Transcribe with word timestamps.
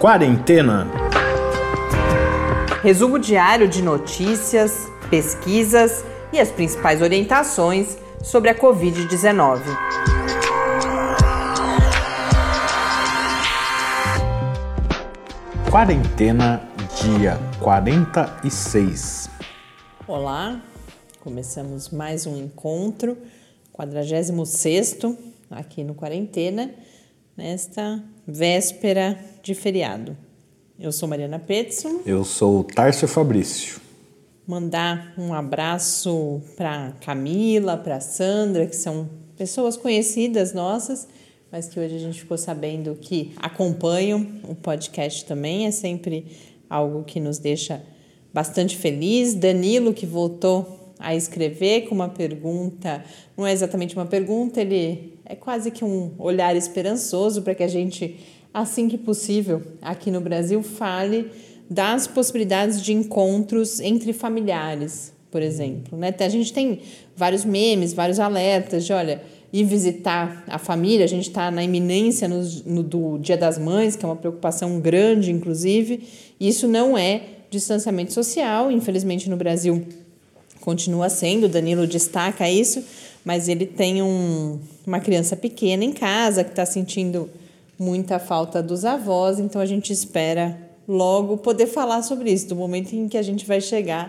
Quarentena. 0.00 0.86
Resumo 2.84 3.18
diário 3.18 3.66
de 3.66 3.82
notícias, 3.82 4.86
pesquisas 5.10 6.04
e 6.32 6.38
as 6.38 6.52
principais 6.52 7.02
orientações 7.02 7.98
sobre 8.22 8.48
a 8.48 8.54
Covid-19. 8.54 9.60
Quarentena, 15.68 16.62
dia 17.02 17.36
46. 17.58 19.28
Olá, 20.06 20.62
começamos 21.18 21.88
mais 21.88 22.24
um 22.24 22.36
encontro, 22.36 23.18
46 23.72 24.96
aqui 25.50 25.82
no 25.82 25.96
Quarentena, 25.96 26.70
nesta 27.36 28.00
véspera 28.24 29.18
de 29.48 29.54
feriado. 29.54 30.14
Eu 30.78 30.92
sou 30.92 31.08
Mariana 31.08 31.38
Peterson. 31.38 32.02
Eu 32.04 32.22
sou 32.22 32.62
Tárcio 32.62 33.08
Fabrício. 33.08 33.80
Mandar 34.46 35.14
um 35.16 35.32
abraço 35.32 36.42
para 36.54 36.92
Camila, 37.00 37.74
para 37.76 37.98
Sandra, 37.98 38.66
que 38.66 38.76
são 38.76 39.08
pessoas 39.36 39.74
conhecidas 39.76 40.52
nossas 40.52 41.08
mas 41.50 41.66
que 41.66 41.80
hoje 41.80 41.96
a 41.96 41.98
gente 41.98 42.20
ficou 42.20 42.36
sabendo 42.36 42.94
que 42.94 43.32
acompanham 43.38 44.26
o 44.46 44.54
podcast 44.54 45.24
também, 45.24 45.66
é 45.66 45.70
sempre 45.70 46.26
algo 46.68 47.04
que 47.04 47.18
nos 47.18 47.38
deixa 47.38 47.82
bastante 48.34 48.76
feliz. 48.76 49.32
Danilo, 49.34 49.94
que 49.94 50.04
voltou 50.04 50.92
a 50.98 51.14
escrever 51.14 51.88
com 51.88 51.94
uma 51.94 52.08
pergunta, 52.10 53.02
não 53.34 53.46
é 53.46 53.52
exatamente 53.52 53.96
uma 53.96 54.04
pergunta, 54.04 54.60
ele 54.60 55.14
é 55.24 55.34
quase 55.34 55.70
que 55.70 55.84
um 55.84 56.12
olhar 56.18 56.54
esperançoso 56.54 57.40
para 57.40 57.54
que 57.54 57.62
a 57.62 57.68
gente, 57.68 58.18
assim 58.52 58.88
que 58.88 58.98
possível, 58.98 59.62
aqui 59.82 60.10
no 60.10 60.20
Brasil, 60.20 60.62
fale 60.62 61.30
das 61.68 62.06
possibilidades 62.06 62.82
de 62.82 62.92
encontros 62.92 63.80
entre 63.80 64.12
familiares, 64.12 65.12
por 65.30 65.42
exemplo. 65.42 65.98
Né? 65.98 66.14
A 66.18 66.28
gente 66.28 66.52
tem 66.52 66.80
vários 67.14 67.44
memes, 67.44 67.92
vários 67.92 68.18
alertas 68.18 68.86
de, 68.86 68.92
olha, 68.92 69.22
ir 69.52 69.64
visitar 69.64 70.44
a 70.46 70.58
família. 70.58 71.04
A 71.04 71.08
gente 71.08 71.28
está 71.28 71.50
na 71.50 71.62
iminência 71.62 72.26
no, 72.26 72.42
no, 72.64 72.82
do 72.82 73.18
Dia 73.18 73.36
das 73.36 73.58
Mães, 73.58 73.96
que 73.96 74.04
é 74.04 74.08
uma 74.08 74.16
preocupação 74.16 74.80
grande, 74.80 75.30
inclusive. 75.30 76.02
Isso 76.40 76.66
não 76.66 76.96
é 76.96 77.22
distanciamento 77.50 78.12
social, 78.12 78.70
infelizmente 78.70 79.28
no 79.28 79.36
Brasil 79.36 79.86
continua 80.60 81.08
sendo. 81.08 81.48
Danilo 81.48 81.86
destaca 81.86 82.48
isso, 82.50 82.84
mas 83.24 83.48
ele 83.48 83.66
tem 83.66 84.02
um, 84.02 84.58
uma 84.86 85.00
criança 85.00 85.36
pequena 85.36 85.84
em 85.84 85.92
casa 85.92 86.44
que 86.44 86.50
está 86.50 86.66
sentindo 86.66 87.28
muita 87.78 88.18
falta 88.18 88.62
dos 88.62 88.84
avós, 88.84 89.38
então 89.38 89.60
a 89.60 89.66
gente 89.66 89.92
espera 89.92 90.58
logo 90.86 91.36
poder 91.36 91.66
falar 91.66 92.02
sobre 92.02 92.30
isso, 92.30 92.48
do 92.48 92.56
momento 92.56 92.92
em 92.94 93.08
que 93.08 93.16
a 93.16 93.22
gente 93.22 93.46
vai 93.46 93.60
chegar 93.60 94.08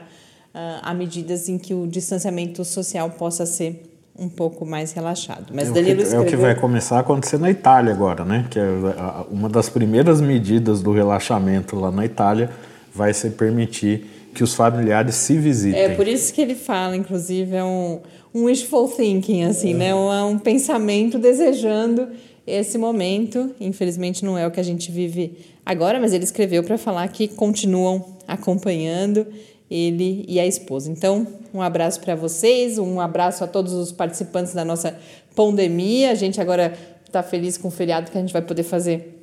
uh, 0.54 0.80
a 0.82 0.94
medidas 0.94 1.50
em 1.50 1.58
que 1.58 1.74
o 1.74 1.86
distanciamento 1.86 2.64
social 2.66 3.10
possa 3.12 3.46
ser 3.46 3.84
um 4.18 4.28
pouco 4.28 4.66
mais 4.66 4.92
relaxado. 4.92 5.54
Mas 5.54 5.70
é 5.70 5.72
Danilo 5.72 5.94
o 5.94 5.98
que, 5.98 6.04
escreveu... 6.04 6.20
É 6.20 6.28
o 6.28 6.30
que 6.30 6.36
vai 6.36 6.56
começar 6.56 6.98
a 6.98 7.00
acontecer 7.00 7.38
na 7.38 7.50
Itália 7.50 7.94
agora, 7.94 8.26
né? 8.26 8.46
Que 8.50 8.60
é 8.60 8.66
uma 9.32 9.48
das 9.48 9.70
primeiras 9.70 10.20
medidas 10.20 10.82
do 10.82 10.92
relaxamento 10.92 11.78
lá 11.78 11.90
na 11.90 12.06
Itália 12.06 12.50
vai 12.94 13.14
ser 13.14 13.32
permitir 13.32 14.06
que 14.34 14.44
os 14.44 14.54
familiares 14.54 15.16
se 15.16 15.38
visitem. 15.38 15.80
É 15.80 15.96
por 15.96 16.08
isso 16.08 16.34
que 16.34 16.42
ele 16.42 16.56
fala, 16.56 16.96
inclusive, 16.98 17.56
é 17.56 17.64
um, 17.64 18.02
um 18.34 18.44
wishful 18.46 18.90
thinking, 18.90 19.44
assim, 19.44 19.74
é. 19.74 19.78
né? 19.78 19.96
Um, 19.96 20.32
um 20.32 20.40
pensamento 20.40 21.18
desejando 21.18 22.10
esse 22.50 22.78
momento. 22.78 23.56
Infelizmente 23.60 24.26
não 24.26 24.38
é 24.38 24.46
o 24.46 24.52
que 24.52 24.60
a 24.60 24.64
gente 24.64 24.92
vive 24.92 25.38
agora, 25.66 26.00
mas 26.00 26.14
ele 26.14 26.24
escreveu 26.24 26.64
para 26.64 26.78
falar 26.78 27.08
que 27.10 27.28
continuam 27.28 28.18
acompanhando 28.28 29.26
ele 29.70 30.26
e 30.28 30.40
a 30.40 30.48
esposa. 30.48 30.90
Então, 30.92 31.28
um 31.54 31.62
abraço 31.62 32.00
para 32.02 32.16
vocês, 32.16 32.78
um 32.78 33.00
abraço 33.00 33.44
a 33.44 33.48
todos 33.48 33.74
os 33.74 33.92
participantes 33.92 34.54
da 34.54 34.66
nossa 34.66 34.98
pandemia. 35.36 36.12
A 36.12 36.16
gente 36.16 36.42
agora 36.42 36.74
está 37.06 37.22
feliz 37.22 37.58
com 37.58 37.68
o 37.68 37.72
feriado 37.72 38.10
que 38.12 38.18
a 38.18 38.22
gente 38.22 38.34
vai 38.34 38.42
poder 38.42 38.64
fazer 38.64 39.20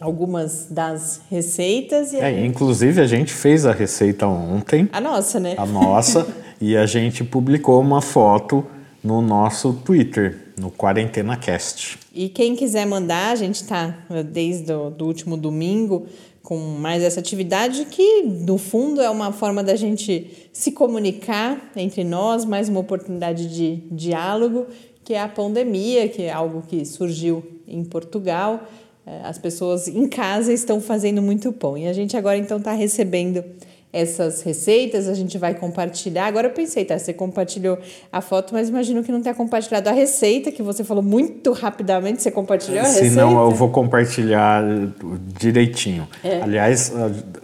algumas 0.00 0.66
das 0.70 1.20
receitas. 1.30 2.14
é, 2.14 2.30
gente... 2.30 2.46
Inclusive, 2.46 3.00
a 3.00 3.06
gente 3.06 3.32
fez 3.32 3.66
a 3.66 3.72
receita 3.72 4.26
ontem. 4.26 4.88
A 4.92 5.00
nossa, 5.00 5.38
né? 5.38 5.54
A 5.58 5.66
nossa. 5.66 6.26
e 6.60 6.76
a 6.76 6.86
gente 6.86 7.22
publicou 7.22 7.80
uma 7.80 8.00
foto 8.00 8.64
no 9.02 9.20
nosso 9.20 9.72
Twitter, 9.72 10.49
no 10.60 10.70
Quarentena 10.70 11.36
Cast. 11.36 11.98
E 12.14 12.28
quem 12.28 12.54
quiser 12.54 12.86
mandar, 12.86 13.32
a 13.32 13.34
gente 13.34 13.56
está 13.56 13.96
desde 14.30 14.70
o 14.72 14.90
do 14.90 15.06
último 15.06 15.36
domingo 15.36 16.06
com 16.42 16.58
mais 16.58 17.02
essa 17.02 17.20
atividade 17.20 17.86
que, 17.86 18.22
no 18.22 18.58
fundo, 18.58 19.00
é 19.00 19.08
uma 19.08 19.32
forma 19.32 19.62
da 19.62 19.76
gente 19.76 20.50
se 20.52 20.72
comunicar 20.72 21.70
entre 21.76 22.04
nós, 22.04 22.44
mais 22.44 22.68
uma 22.68 22.80
oportunidade 22.80 23.48
de 23.48 23.76
diálogo, 23.90 24.66
que 25.04 25.14
é 25.14 25.20
a 25.20 25.28
pandemia, 25.28 26.08
que 26.08 26.22
é 26.22 26.32
algo 26.32 26.62
que 26.66 26.84
surgiu 26.84 27.42
em 27.66 27.84
Portugal. 27.84 28.62
É, 29.06 29.20
as 29.22 29.38
pessoas 29.38 29.88
em 29.88 30.08
casa 30.08 30.52
estão 30.52 30.80
fazendo 30.80 31.22
muito 31.22 31.52
pão 31.52 31.76
e 31.76 31.86
a 31.86 31.92
gente 31.92 32.16
agora 32.16 32.36
então 32.36 32.58
está 32.58 32.72
recebendo 32.72 33.42
essas 33.92 34.42
receitas, 34.42 35.08
a 35.08 35.14
gente 35.14 35.36
vai 35.36 35.54
compartilhar. 35.54 36.26
Agora 36.26 36.46
eu 36.46 36.52
pensei, 36.52 36.84
tá? 36.84 36.98
Você 36.98 37.12
compartilhou 37.12 37.78
a 38.12 38.20
foto, 38.20 38.54
mas 38.54 38.68
imagino 38.68 39.02
que 39.02 39.10
não 39.10 39.20
tenha 39.20 39.34
compartilhado 39.34 39.88
a 39.88 39.92
receita, 39.92 40.52
que 40.52 40.62
você 40.62 40.84
falou 40.84 41.02
muito 41.02 41.52
rapidamente. 41.52 42.22
Você 42.22 42.30
compartilhou 42.30 42.80
a 42.80 42.84
Se 42.84 43.02
receita? 43.02 43.10
Se 43.10 43.16
não, 43.16 43.42
eu 43.42 43.50
vou 43.50 43.70
compartilhar 43.70 44.62
direitinho. 45.38 46.06
É. 46.22 46.40
Aliás, 46.40 46.92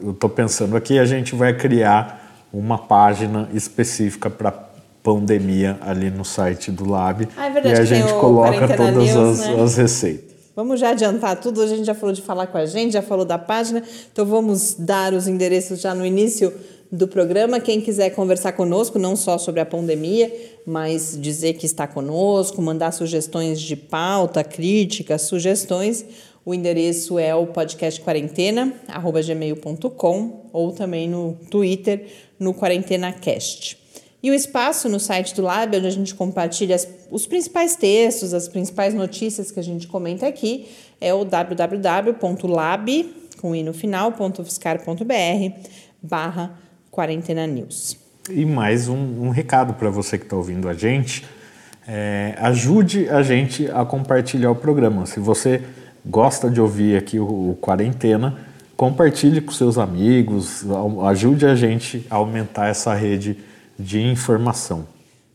eu 0.00 0.12
estou 0.12 0.30
pensando 0.30 0.76
aqui, 0.76 0.98
a 0.98 1.04
gente 1.04 1.34
vai 1.34 1.52
criar 1.52 2.46
uma 2.52 2.78
página 2.78 3.48
específica 3.52 4.30
para 4.30 4.66
pandemia 5.02 5.78
ali 5.80 6.10
no 6.10 6.24
site 6.24 6.72
do 6.72 6.88
Lab. 6.88 7.28
Ah, 7.36 7.46
é 7.46 7.50
verdade, 7.50 7.76
e 7.76 7.80
a 7.80 7.84
gente 7.84 8.12
coloca 8.14 8.66
todas 8.66 9.14
News, 9.14 9.40
as, 9.40 9.46
né? 9.46 9.62
as 9.62 9.76
receitas. 9.76 10.25
Vamos 10.56 10.80
já 10.80 10.90
adiantar 10.92 11.38
tudo, 11.38 11.60
a 11.60 11.66
gente 11.66 11.84
já 11.84 11.94
falou 11.94 12.14
de 12.14 12.22
falar 12.22 12.46
com 12.46 12.56
a 12.56 12.64
gente, 12.64 12.94
já 12.94 13.02
falou 13.02 13.26
da 13.26 13.36
página, 13.36 13.82
então 14.10 14.24
vamos 14.24 14.74
dar 14.78 15.12
os 15.12 15.28
endereços 15.28 15.82
já 15.82 15.94
no 15.94 16.06
início 16.06 16.50
do 16.90 17.06
programa. 17.06 17.60
Quem 17.60 17.78
quiser 17.78 18.08
conversar 18.08 18.52
conosco, 18.52 18.98
não 18.98 19.16
só 19.16 19.36
sobre 19.36 19.60
a 19.60 19.66
pandemia, 19.66 20.34
mas 20.66 21.14
dizer 21.20 21.58
que 21.58 21.66
está 21.66 21.86
conosco, 21.86 22.62
mandar 22.62 22.90
sugestões 22.92 23.60
de 23.60 23.76
pauta, 23.76 24.42
críticas, 24.42 25.20
sugestões, 25.22 26.06
o 26.42 26.54
endereço 26.54 27.18
é 27.18 27.34
o 27.34 27.48
podcastquarentena@gmail.com 27.48 30.48
ou 30.54 30.72
também 30.72 31.06
no 31.06 31.36
Twitter 31.50 32.06
no 32.40 32.54
QuarentenaCast. 32.54 33.76
E 34.22 34.30
o 34.30 34.34
espaço 34.34 34.88
no 34.88 34.98
site 34.98 35.34
do 35.34 35.42
Lab, 35.42 35.76
onde 35.76 35.86
a 35.86 35.90
gente 35.90 36.14
compartilha 36.14 36.76
os 37.10 37.26
principais 37.26 37.76
textos, 37.76 38.34
as 38.34 38.48
principais 38.48 38.94
notícias 38.94 39.50
que 39.50 39.60
a 39.60 39.62
gente 39.62 39.86
comenta 39.86 40.26
aqui, 40.26 40.68
é 41.00 41.12
o 41.12 41.24
www.lab, 41.24 43.14
com 43.40 43.54
i 43.54 43.62
no 43.62 43.74
final, 43.74 44.12
barra 46.02 46.58
quarentena 46.90 47.46
news. 47.46 47.96
E 48.30 48.44
mais 48.44 48.88
um, 48.88 48.96
um 48.96 49.28
recado 49.28 49.74
para 49.74 49.90
você 49.90 50.18
que 50.18 50.24
está 50.24 50.36
ouvindo 50.36 50.68
a 50.68 50.74
gente. 50.74 51.24
É, 51.86 52.34
ajude 52.38 53.08
a 53.08 53.22
gente 53.22 53.70
a 53.70 53.84
compartilhar 53.84 54.50
o 54.50 54.56
programa. 54.56 55.06
Se 55.06 55.20
você 55.20 55.62
gosta 56.04 56.50
de 56.50 56.60
ouvir 56.60 56.96
aqui 56.96 57.20
o, 57.20 57.50
o 57.50 57.58
Quarentena, 57.60 58.36
compartilhe 58.76 59.40
com 59.40 59.52
seus 59.52 59.78
amigos, 59.78 60.64
ajude 61.06 61.46
a 61.46 61.54
gente 61.54 62.04
a 62.10 62.16
aumentar 62.16 62.68
essa 62.68 62.92
rede 62.94 63.38
de 63.78 64.00
informação. 64.00 64.86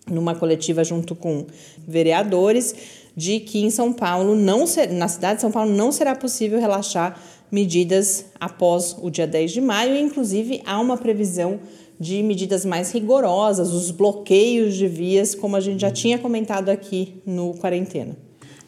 numa 0.08 0.34
coletiva 0.34 0.84
junto 0.84 1.14
com 1.14 1.46
vereadores, 1.88 2.74
de 3.16 3.40
que 3.40 3.64
em 3.64 3.70
São 3.70 3.92
Paulo, 3.92 4.36
não 4.36 4.66
ser, 4.66 4.90
na 4.90 5.08
cidade 5.08 5.36
de 5.36 5.40
São 5.40 5.50
Paulo, 5.50 5.72
não 5.72 5.90
será 5.90 6.14
possível 6.14 6.60
relaxar 6.60 7.18
medidas 7.50 8.26
após 8.38 8.96
o 9.00 9.08
dia 9.10 9.26
10 9.26 9.52
de 9.52 9.60
maio, 9.60 9.96
e 9.96 10.00
inclusive 10.00 10.60
há 10.64 10.78
uma 10.78 10.96
previsão 10.96 11.60
de 11.98 12.22
medidas 12.22 12.64
mais 12.64 12.92
rigorosas, 12.92 13.72
os 13.72 13.90
bloqueios 13.90 14.74
de 14.74 14.88
vias, 14.88 15.34
como 15.34 15.56
a 15.56 15.60
gente 15.60 15.80
já 15.80 15.90
tinha 15.90 16.18
comentado 16.18 16.68
aqui 16.68 17.14
no 17.24 17.54
quarentena. 17.54 18.16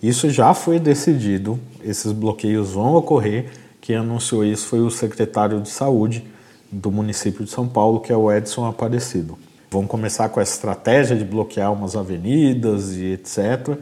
Isso 0.02 0.30
já 0.30 0.54
foi 0.54 0.78
decidido, 0.78 1.58
esses 1.82 2.12
bloqueios 2.12 2.72
vão 2.72 2.94
ocorrer. 2.94 3.46
Quem 3.80 3.96
anunciou 3.96 4.44
isso 4.44 4.66
foi 4.66 4.80
o 4.80 4.90
secretário 4.90 5.60
de 5.60 5.68
saúde 5.68 6.24
do 6.70 6.90
município 6.90 7.44
de 7.44 7.50
São 7.50 7.66
Paulo, 7.66 8.00
que 8.00 8.12
é 8.12 8.16
o 8.16 8.30
Edson 8.30 8.66
Aparecido. 8.66 9.38
Vão 9.70 9.86
começar 9.86 10.28
com 10.28 10.40
a 10.40 10.42
estratégia 10.42 11.16
de 11.16 11.24
bloquear 11.24 11.72
umas 11.72 11.96
avenidas 11.96 12.96
e 12.96 13.12
etc. 13.12 13.78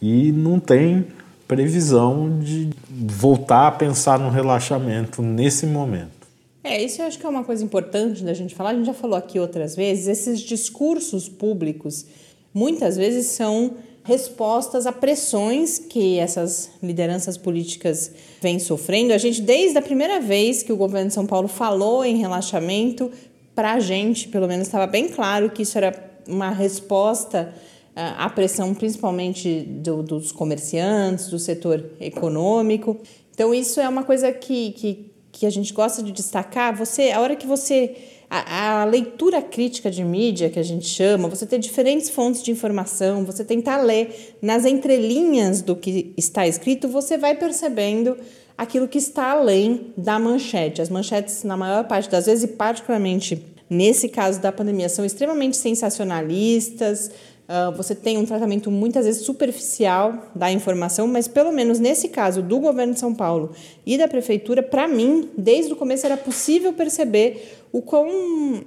E 0.00 0.32
não 0.32 0.58
tem 0.58 1.06
previsão 1.46 2.38
de 2.38 2.70
voltar 2.88 3.66
a 3.66 3.72
pensar 3.72 4.18
no 4.18 4.30
relaxamento 4.30 5.20
nesse 5.20 5.66
momento. 5.66 6.19
É, 6.62 6.82
isso 6.82 7.00
eu 7.00 7.06
acho 7.06 7.18
que 7.18 7.24
é 7.24 7.28
uma 7.28 7.44
coisa 7.44 7.64
importante 7.64 8.22
da 8.22 8.34
gente 8.34 8.54
falar. 8.54 8.70
A 8.70 8.74
gente 8.74 8.86
já 8.86 8.94
falou 8.94 9.16
aqui 9.16 9.38
outras 9.38 9.74
vezes, 9.74 10.06
esses 10.06 10.40
discursos 10.40 11.28
públicos 11.28 12.06
muitas 12.52 12.96
vezes 12.96 13.26
são 13.26 13.74
respostas 14.02 14.86
a 14.86 14.92
pressões 14.92 15.78
que 15.78 16.18
essas 16.18 16.70
lideranças 16.82 17.36
políticas 17.36 18.10
vêm 18.40 18.58
sofrendo. 18.58 19.12
A 19.12 19.18
gente, 19.18 19.40
desde 19.40 19.78
a 19.78 19.82
primeira 19.82 20.20
vez 20.20 20.62
que 20.62 20.72
o 20.72 20.76
governo 20.76 21.08
de 21.08 21.14
São 21.14 21.26
Paulo 21.26 21.48
falou 21.48 22.04
em 22.04 22.16
relaxamento, 22.16 23.10
para 23.54 23.74
a 23.74 23.80
gente, 23.80 24.28
pelo 24.28 24.48
menos, 24.48 24.66
estava 24.66 24.86
bem 24.86 25.08
claro 25.08 25.50
que 25.50 25.62
isso 25.62 25.76
era 25.76 26.10
uma 26.26 26.50
resposta 26.50 27.52
a 27.94 28.30
pressão 28.30 28.74
principalmente 28.74 29.62
do, 29.62 30.02
dos 30.02 30.32
comerciantes, 30.32 31.28
do 31.28 31.38
setor 31.38 31.84
econômico. 32.00 32.96
Então, 33.34 33.52
isso 33.54 33.80
é 33.80 33.88
uma 33.88 34.04
coisa 34.04 34.32
que, 34.32 34.72
que, 34.72 35.09
que 35.32 35.46
a 35.46 35.50
gente 35.50 35.72
gosta 35.72 36.02
de 36.02 36.12
destacar. 36.12 36.76
Você, 36.76 37.10
a 37.10 37.20
hora 37.20 37.36
que 37.36 37.46
você. 37.46 37.96
A, 38.32 38.82
a, 38.82 38.84
leitura 38.84 39.42
crítica 39.42 39.90
de 39.90 40.04
mídia, 40.04 40.48
que 40.48 40.58
a 40.58 40.62
gente 40.62 40.86
chama, 40.86 41.28
você 41.28 41.44
ter 41.44 41.58
diferentes 41.58 42.08
fontes 42.08 42.44
de 42.44 42.52
informação, 42.52 43.24
você 43.24 43.44
tentar 43.44 43.78
ler 43.78 44.36
nas 44.40 44.64
entrelinhas 44.64 45.62
do 45.62 45.74
que 45.74 46.14
está 46.16 46.46
escrito, 46.46 46.86
você 46.86 47.18
vai 47.18 47.34
percebendo 47.34 48.16
aquilo 48.56 48.86
que 48.86 48.98
está 48.98 49.32
além 49.32 49.92
da 49.96 50.16
manchete. 50.16 50.80
As 50.80 50.88
manchetes, 50.88 51.42
na 51.42 51.56
maior 51.56 51.88
parte 51.88 52.08
das 52.08 52.26
vezes, 52.26 52.44
e 52.44 52.48
particularmente 52.48 53.42
nesse 53.70 54.08
caso 54.08 54.40
da 54.40 54.50
pandemia, 54.50 54.88
são 54.88 55.04
extremamente 55.04 55.56
sensacionalistas, 55.56 57.10
Uh, 57.50 57.72
você 57.76 57.96
tem 57.96 58.16
um 58.16 58.24
tratamento 58.24 58.70
muitas 58.70 59.06
vezes 59.06 59.24
superficial 59.24 60.30
da 60.36 60.52
informação, 60.52 61.08
mas 61.08 61.26
pelo 61.26 61.50
menos 61.50 61.80
nesse 61.80 62.08
caso 62.08 62.42
do 62.42 62.60
governo 62.60 62.94
de 62.94 63.00
São 63.00 63.12
Paulo 63.12 63.50
e 63.84 63.98
da 63.98 64.06
prefeitura, 64.06 64.62
para 64.62 64.86
mim, 64.86 65.28
desde 65.36 65.72
o 65.72 65.76
começo 65.76 66.06
era 66.06 66.16
possível 66.16 66.72
perceber 66.72 67.58
o 67.72 67.82
quão 67.82 68.64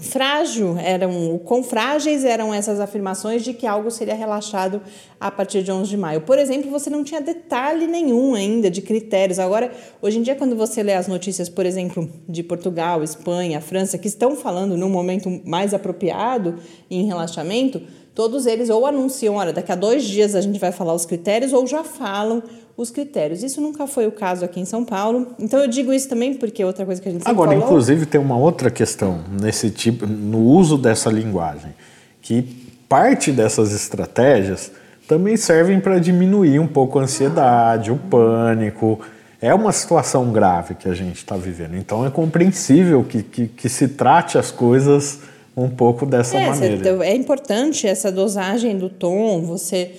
frágil 0.00 0.78
eram, 0.78 1.34
o 1.34 1.38
quão 1.38 1.62
frágeis 1.62 2.24
eram 2.24 2.54
essas 2.54 2.80
afirmações 2.80 3.44
de 3.44 3.52
que 3.52 3.66
algo 3.66 3.90
seria 3.90 4.14
relaxado 4.14 4.80
a 5.20 5.30
partir 5.30 5.62
de 5.62 5.70
11 5.70 5.90
de 5.90 5.96
maio. 5.98 6.22
Por 6.22 6.38
exemplo, 6.38 6.70
você 6.70 6.88
não 6.88 7.04
tinha 7.04 7.20
detalhe 7.20 7.86
nenhum 7.86 8.34
ainda 8.34 8.70
de 8.70 8.80
critérios. 8.80 9.38
Agora, 9.38 9.70
hoje 10.00 10.18
em 10.18 10.22
dia, 10.22 10.34
quando 10.34 10.56
você 10.56 10.82
lê 10.82 10.94
as 10.94 11.06
notícias, 11.06 11.50
por 11.50 11.66
exemplo, 11.66 12.10
de 12.26 12.42
Portugal, 12.42 13.02
Espanha, 13.02 13.60
França, 13.60 13.98
que 13.98 14.08
estão 14.08 14.34
falando 14.34 14.74
num 14.76 14.88
momento 14.88 15.28
mais 15.44 15.74
apropriado 15.74 16.58
em 16.90 17.04
relaxamento, 17.04 17.82
todos 18.14 18.46
eles 18.46 18.68
ou 18.68 18.86
anunciam, 18.86 19.36
olha, 19.36 19.52
daqui 19.52 19.72
a 19.72 19.74
dois 19.74 20.04
dias 20.04 20.34
a 20.34 20.40
gente 20.40 20.58
vai 20.58 20.72
falar 20.72 20.94
os 20.94 21.06
critérios, 21.06 21.52
ou 21.52 21.66
já 21.66 21.82
falam 21.82 22.42
os 22.76 22.90
critérios. 22.90 23.42
Isso 23.42 23.60
nunca 23.60 23.86
foi 23.86 24.06
o 24.06 24.12
caso 24.12 24.44
aqui 24.44 24.60
em 24.60 24.64
São 24.64 24.84
Paulo. 24.84 25.28
Então 25.38 25.60
eu 25.60 25.68
digo 25.68 25.92
isso 25.92 26.08
também 26.08 26.34
porque 26.34 26.64
outra 26.64 26.84
coisa 26.84 27.00
que 27.00 27.08
a 27.08 27.12
gente 27.12 27.26
Agora, 27.26 27.50
falou... 27.50 27.64
inclusive, 27.64 28.06
tem 28.06 28.20
uma 28.20 28.36
outra 28.36 28.70
questão 28.70 29.20
nesse 29.40 29.70
tipo, 29.70 30.06
no 30.06 30.38
uso 30.38 30.76
dessa 30.76 31.10
linguagem, 31.10 31.74
que 32.20 32.42
parte 32.88 33.32
dessas 33.32 33.72
estratégias 33.72 34.70
também 35.08 35.36
servem 35.36 35.80
para 35.80 35.98
diminuir 35.98 36.58
um 36.58 36.66
pouco 36.66 36.98
a 36.98 37.02
ansiedade, 37.02 37.90
o 37.90 37.96
pânico. 37.96 39.00
É 39.40 39.52
uma 39.52 39.72
situação 39.72 40.30
grave 40.30 40.74
que 40.74 40.88
a 40.88 40.94
gente 40.94 41.16
está 41.16 41.36
vivendo. 41.36 41.76
Então 41.76 42.06
é 42.06 42.10
compreensível 42.10 43.02
que, 43.02 43.22
que, 43.22 43.48
que 43.48 43.68
se 43.68 43.88
trate 43.88 44.38
as 44.38 44.50
coisas 44.50 45.20
um 45.56 45.68
pouco 45.68 46.06
dessa 46.06 46.38
é, 46.38 46.48
maneira. 46.48 47.06
É 47.06 47.14
importante 47.14 47.86
essa 47.86 48.10
dosagem 48.10 48.76
do 48.78 48.88
tom, 48.88 49.42
você 49.42 49.92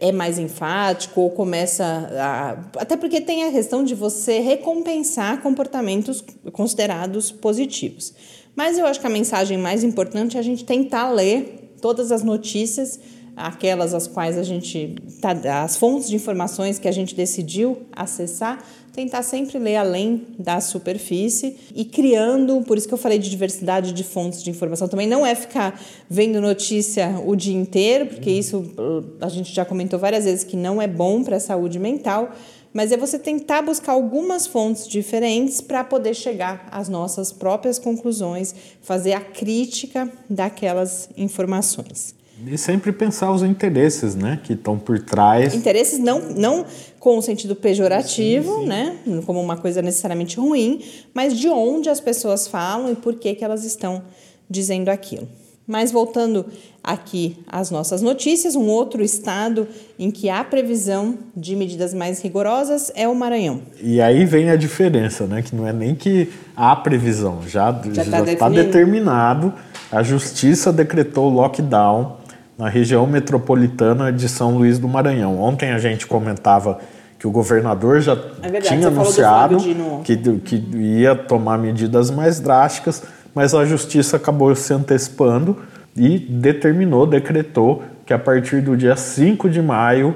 é 0.00 0.12
mais 0.12 0.38
enfático 0.38 1.20
ou 1.20 1.30
começa 1.30 1.84
a. 1.84 2.80
Até 2.80 2.96
porque 2.96 3.20
tem 3.20 3.44
a 3.44 3.52
questão 3.52 3.84
de 3.84 3.94
você 3.94 4.38
recompensar 4.38 5.42
comportamentos 5.42 6.24
considerados 6.52 7.30
positivos. 7.30 8.14
Mas 8.56 8.78
eu 8.78 8.86
acho 8.86 9.00
que 9.00 9.06
a 9.06 9.10
mensagem 9.10 9.58
mais 9.58 9.82
importante 9.82 10.36
é 10.36 10.40
a 10.40 10.42
gente 10.42 10.64
tentar 10.64 11.10
ler 11.10 11.76
todas 11.80 12.12
as 12.12 12.22
notícias, 12.22 12.98
aquelas 13.36 13.94
as 13.94 14.06
quais 14.06 14.38
a 14.38 14.42
gente. 14.42 14.96
Tá, 15.20 15.62
as 15.62 15.76
fontes 15.76 16.08
de 16.08 16.16
informações 16.16 16.78
que 16.78 16.88
a 16.88 16.92
gente 16.92 17.14
decidiu 17.14 17.82
acessar 17.92 18.64
tentar 18.94 19.24
sempre 19.24 19.58
ler 19.58 19.76
além 19.76 20.24
da 20.38 20.60
superfície 20.60 21.56
e 21.74 21.84
criando, 21.84 22.62
por 22.62 22.78
isso 22.78 22.86
que 22.86 22.94
eu 22.94 22.98
falei 22.98 23.18
de 23.18 23.28
diversidade 23.28 23.92
de 23.92 24.04
fontes 24.04 24.42
de 24.42 24.50
informação 24.50 24.86
também, 24.86 25.06
não 25.06 25.26
é 25.26 25.34
ficar 25.34 25.78
vendo 26.08 26.40
notícia 26.40 27.20
o 27.26 27.34
dia 27.34 27.56
inteiro, 27.56 28.06
porque 28.06 28.30
uhum. 28.30 28.38
isso 28.38 28.74
a 29.20 29.28
gente 29.28 29.52
já 29.52 29.64
comentou 29.64 29.98
várias 29.98 30.24
vezes 30.24 30.44
que 30.44 30.56
não 30.56 30.80
é 30.80 30.86
bom 30.86 31.24
para 31.24 31.36
a 31.36 31.40
saúde 31.40 31.78
mental, 31.78 32.30
mas 32.72 32.92
é 32.92 32.96
você 32.96 33.18
tentar 33.18 33.62
buscar 33.62 33.92
algumas 33.92 34.46
fontes 34.46 34.86
diferentes 34.86 35.60
para 35.60 35.82
poder 35.82 36.14
chegar 36.14 36.68
às 36.70 36.88
nossas 36.88 37.32
próprias 37.32 37.80
conclusões, 37.80 38.54
fazer 38.80 39.12
a 39.12 39.20
crítica 39.20 40.10
daquelas 40.30 41.08
informações. 41.16 42.14
E 42.46 42.58
sempre 42.58 42.92
pensar 42.92 43.30
os 43.32 43.42
interesses, 43.42 44.14
né, 44.14 44.40
que 44.42 44.54
estão 44.54 44.78
por 44.78 44.98
trás. 44.98 45.54
Interesses 45.54 45.98
não, 45.98 46.20
não 46.30 46.66
com 46.98 47.16
o 47.16 47.22
sentido 47.22 47.54
pejorativo, 47.54 48.56
sim, 48.56 48.60
sim. 48.62 48.66
né, 48.66 48.96
como 49.24 49.40
uma 49.40 49.56
coisa 49.56 49.80
necessariamente 49.80 50.38
ruim, 50.38 50.82
mas 51.12 51.38
de 51.38 51.48
onde 51.48 51.88
as 51.88 52.00
pessoas 52.00 52.48
falam 52.48 52.90
e 52.90 52.96
por 52.96 53.14
que, 53.14 53.34
que 53.34 53.44
elas 53.44 53.64
estão 53.64 54.02
dizendo 54.50 54.88
aquilo. 54.88 55.28
Mas 55.66 55.90
voltando 55.90 56.44
aqui 56.82 57.38
às 57.46 57.70
nossas 57.70 58.02
notícias, 58.02 58.54
um 58.54 58.66
outro 58.66 59.02
estado 59.02 59.66
em 59.98 60.10
que 60.10 60.28
há 60.28 60.44
previsão 60.44 61.16
de 61.34 61.56
medidas 61.56 61.94
mais 61.94 62.20
rigorosas 62.20 62.92
é 62.94 63.08
o 63.08 63.14
Maranhão. 63.14 63.62
E 63.82 63.98
aí 64.00 64.26
vem 64.26 64.50
a 64.50 64.56
diferença, 64.56 65.26
né? 65.26 65.40
Que 65.40 65.56
não 65.56 65.66
é 65.66 65.72
nem 65.72 65.94
que 65.94 66.30
há 66.54 66.76
previsão, 66.76 67.40
já 67.48 67.70
está 67.70 68.36
tá 68.36 68.48
determinado. 68.50 69.54
A 69.90 70.02
justiça 70.02 70.70
decretou 70.70 71.30
lockdown 71.30 72.23
na 72.58 72.68
região 72.68 73.06
metropolitana 73.06 74.12
de 74.12 74.28
São 74.28 74.56
Luís 74.56 74.78
do 74.78 74.88
Maranhão. 74.88 75.40
Ontem 75.40 75.72
a 75.72 75.78
gente 75.78 76.06
comentava 76.06 76.78
que 77.18 77.26
o 77.26 77.30
governador 77.30 78.00
já 78.00 78.12
é 78.42 78.48
verdade, 78.48 78.68
tinha 78.68 78.88
anunciado 78.88 79.58
que, 80.04 80.16
que 80.40 80.56
ia 80.76 81.14
tomar 81.14 81.58
medidas 81.58 82.10
mais 82.10 82.38
drásticas 82.38 83.02
mas 83.34 83.54
a 83.54 83.64
justiça 83.64 84.16
acabou 84.16 84.54
se 84.54 84.72
antecipando 84.72 85.56
e 85.96 86.18
determinou, 86.18 87.06
decretou 87.06 87.82
que 88.06 88.12
a 88.12 88.18
partir 88.18 88.60
do 88.60 88.76
dia 88.76 88.96
5 88.96 89.48
de 89.48 89.60
maio 89.60 90.14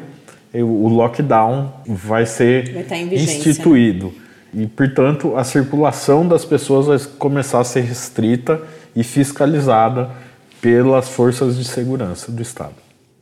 o 0.55 0.89
lockdown 0.89 1.73
vai 1.87 2.25
ser 2.25 2.73
vai 2.73 3.05
vigência, 3.05 3.35
né? 3.35 3.41
instituído. 3.41 4.13
E, 4.55 4.67
portanto, 4.67 5.37
a 5.37 5.45
circulação 5.45 6.27
das 6.27 6.45
pessoas 6.45 6.87
vai 6.87 6.99
começar 7.19 7.61
a 7.61 7.65
ser 7.65 7.83
restrita 7.83 8.61
e 8.97 9.05
fiscalizada 9.05 10.09
pelas 10.61 11.09
forças 11.09 11.57
de 11.57 11.65
segurança 11.65 12.31
do 12.31 12.43
Estado. 12.43 12.75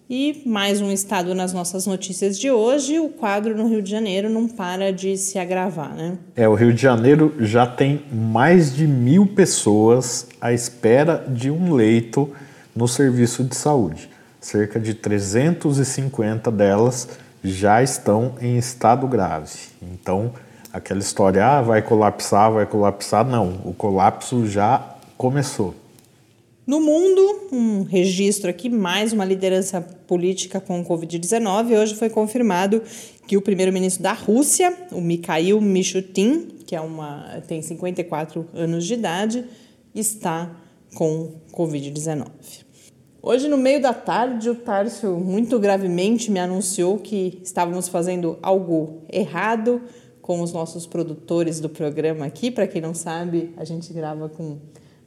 E 0.08 0.42
mais 0.46 0.80
um 0.80 0.92
estado 0.92 1.34
nas 1.34 1.52
nossas 1.52 1.84
notícias 1.84 2.38
de 2.38 2.48
hoje, 2.48 3.00
o 3.00 3.08
quadro 3.08 3.56
no 3.56 3.68
Rio 3.68 3.82
de 3.82 3.90
Janeiro 3.90 4.30
não 4.30 4.46
para 4.46 4.92
de 4.92 5.16
se 5.16 5.36
agravar, 5.36 5.92
né? 5.96 6.16
É, 6.36 6.48
o 6.48 6.54
Rio 6.54 6.72
de 6.72 6.80
Janeiro 6.80 7.34
já 7.40 7.66
tem 7.66 8.04
mais 8.12 8.72
de 8.72 8.86
mil 8.86 9.26
pessoas 9.26 10.28
à 10.40 10.52
espera 10.52 11.24
de 11.28 11.50
um 11.50 11.74
leito 11.74 12.30
no 12.74 12.86
serviço 12.86 13.42
de 13.42 13.56
saúde. 13.56 14.08
Cerca 14.40 14.78
de 14.78 14.94
350 14.94 16.52
delas 16.52 17.08
já 17.42 17.82
estão 17.82 18.34
em 18.40 18.56
estado 18.56 19.08
grave. 19.08 19.50
Então, 19.82 20.32
aquela 20.72 21.00
história, 21.00 21.44
ah, 21.44 21.62
vai 21.62 21.82
colapsar, 21.82 22.52
vai 22.52 22.66
colapsar, 22.66 23.26
não, 23.26 23.60
o 23.64 23.74
colapso 23.74 24.46
já 24.46 24.94
começou. 25.16 25.74
No 26.66 26.80
mundo, 26.80 27.46
um 27.52 27.84
registro 27.84 28.50
aqui, 28.50 28.68
mais 28.68 29.12
uma 29.12 29.24
liderança 29.24 29.80
política 29.80 30.60
com 30.60 30.80
o 30.80 30.84
Covid-19. 30.84 31.80
Hoje 31.80 31.94
foi 31.94 32.10
confirmado 32.10 32.82
que 33.24 33.36
o 33.36 33.40
primeiro-ministro 33.40 34.02
da 34.02 34.12
Rússia, 34.12 34.76
o 34.90 35.00
Mikhail 35.00 35.60
Mishutin, 35.60 36.48
que 36.66 36.74
é 36.74 36.80
uma, 36.80 37.40
tem 37.46 37.62
54 37.62 38.48
anos 38.52 38.84
de 38.84 38.94
idade, 38.94 39.44
está 39.94 40.56
com 40.92 41.34
Covid-19. 41.52 42.26
Hoje, 43.22 43.46
no 43.46 43.56
meio 43.56 43.80
da 43.80 43.94
tarde, 43.94 44.50
o 44.50 44.56
Tárcio 44.56 45.20
muito 45.20 45.60
gravemente 45.60 46.32
me 46.32 46.40
anunciou 46.40 46.98
que 46.98 47.40
estávamos 47.44 47.86
fazendo 47.86 48.40
algo 48.42 49.02
errado 49.08 49.82
com 50.20 50.40
os 50.40 50.52
nossos 50.52 50.84
produtores 50.84 51.60
do 51.60 51.68
programa 51.68 52.26
aqui. 52.26 52.50
Para 52.50 52.66
quem 52.66 52.82
não 52.82 52.92
sabe, 52.92 53.54
a 53.56 53.64
gente 53.64 53.92
grava 53.92 54.28
com 54.28 54.58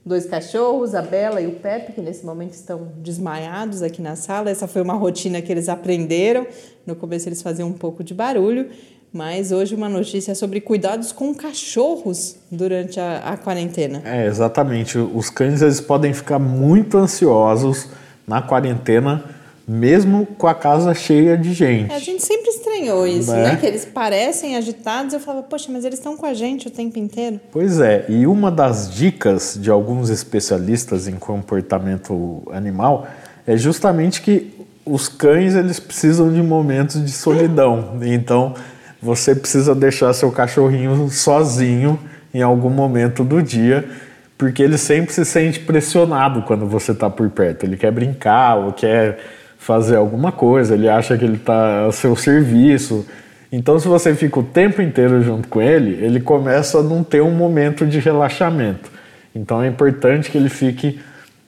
dois 0.06 0.26
cachorros, 0.26 0.96
a 0.96 1.02
Bela 1.02 1.42
e 1.42 1.48
o 1.48 1.54
Pepe, 1.54 1.94
que 1.94 2.02
nesse 2.02 2.26
momento 2.26 2.54
estão 2.54 2.92
desmaiados 2.98 3.82
aqui 3.82 4.02
na 4.02 4.16
sala. 4.16 4.50
Essa 4.50 4.68
foi 4.68 4.82
uma 4.82 4.94
rotina 4.94 5.42
que 5.42 5.52
eles 5.52 5.70
aprenderam. 5.70 6.48
No 6.86 6.96
começo 6.96 7.28
eles 7.30 7.42
faziam 7.42 7.68
um 7.68 7.74
pouco 7.74 8.04
de 8.04 8.14
barulho, 8.14 8.70
mas 9.14 9.52
hoje 9.52 9.76
uma 9.76 9.90
notícia 9.90 10.34
sobre 10.34 10.62
cuidados 10.62 11.12
com 11.12 11.34
cachorros 11.34 12.36
durante 12.52 13.00
a, 13.00 13.18
a 13.20 13.38
quarentena. 13.38 14.02
É, 14.06 14.26
exatamente. 14.26 14.98
Os 14.98 15.30
cães 15.30 15.62
eles 15.62 15.82
podem 15.82 16.14
ficar 16.14 16.40
muito 16.40 16.98
ansiosos 16.98 17.90
na 18.28 18.42
quarentena 18.42 19.39
mesmo 19.70 20.26
com 20.26 20.48
a 20.48 20.56
casa 20.56 20.96
cheia 20.96 21.38
de 21.38 21.54
gente. 21.54 21.94
A 21.94 22.00
gente 22.00 22.24
sempre 22.24 22.50
estranhou 22.50 23.06
isso, 23.06 23.32
né? 23.32 23.52
né? 23.52 23.56
Que 23.56 23.68
eles 23.68 23.86
parecem 23.86 24.58
agitados. 24.58 25.14
Eu 25.14 25.20
falava, 25.20 25.46
poxa, 25.46 25.72
mas 25.72 25.86
eles 25.86 26.00
estão 26.00 26.18
com 26.18 26.26
a 26.26 26.34
gente 26.34 26.68
o 26.68 26.72
tempo 26.72 26.98
inteiro. 26.98 27.40
Pois 27.52 27.80
é, 27.80 28.04
e 28.10 28.26
uma 28.26 28.50
das 28.50 28.92
dicas 28.92 29.60
de 29.62 29.70
alguns 29.70 30.10
especialistas 30.10 31.08
em 31.08 31.18
comportamento 31.18 32.42
animal 32.52 33.08
é 33.46 33.56
justamente 33.56 34.24
que 34.24 34.52
os 34.84 35.08
cães 35.08 35.54
eles 35.54 35.80
precisam 35.80 36.34
de 36.34 36.42
momentos 36.42 37.06
de 37.06 37.12
solidão. 37.12 37.96
Então, 38.02 38.56
você 39.00 39.36
precisa 39.36 39.76
deixar 39.76 40.12
seu 40.14 40.32
cachorrinho 40.32 41.10
sozinho 41.10 42.00
em 42.34 42.42
algum 42.42 42.72
momento 42.72 43.24
do 43.24 43.42
dia, 43.42 43.88
porque 44.36 44.64
ele 44.64 44.80
sempre 44.80 45.14
se 45.14 45.24
sente 45.24 45.60
pressionado 45.60 46.42
quando 46.42 46.66
você 46.66 46.92
está 46.92 47.08
por 47.08 47.30
perto. 47.30 47.66
Ele 47.66 47.78
quer 47.78 47.92
brincar 47.92 48.56
ou 48.56 48.74
quer 48.74 49.20
fazer 49.60 49.98
alguma 49.98 50.32
coisa, 50.32 50.74
ele 50.74 50.88
acha 50.88 51.18
que 51.18 51.26
ele 51.26 51.36
está 51.36 51.86
a 51.86 51.92
seu 51.92 52.16
serviço. 52.16 53.06
Então, 53.52 53.78
se 53.78 53.88
você 53.88 54.16
fica 54.16 54.40
o 54.40 54.44
tempo 54.44 54.82
inteiro 54.82 55.22
junto 55.22 55.50
com 55.50 55.62
ele, 55.62 56.04
ele 56.04 56.22
começa 56.22 56.80
a 56.80 56.84
não 56.84 57.04
ter 57.04 57.22
um 57.22 57.30
momento 57.30 57.86
de 57.86 58.00
relaxamento. 58.00 58.90
Então, 59.36 59.62
é 59.62 59.68
importante 59.68 60.32
que 60.32 60.38
ele 60.38 60.50
fique 60.50 61.00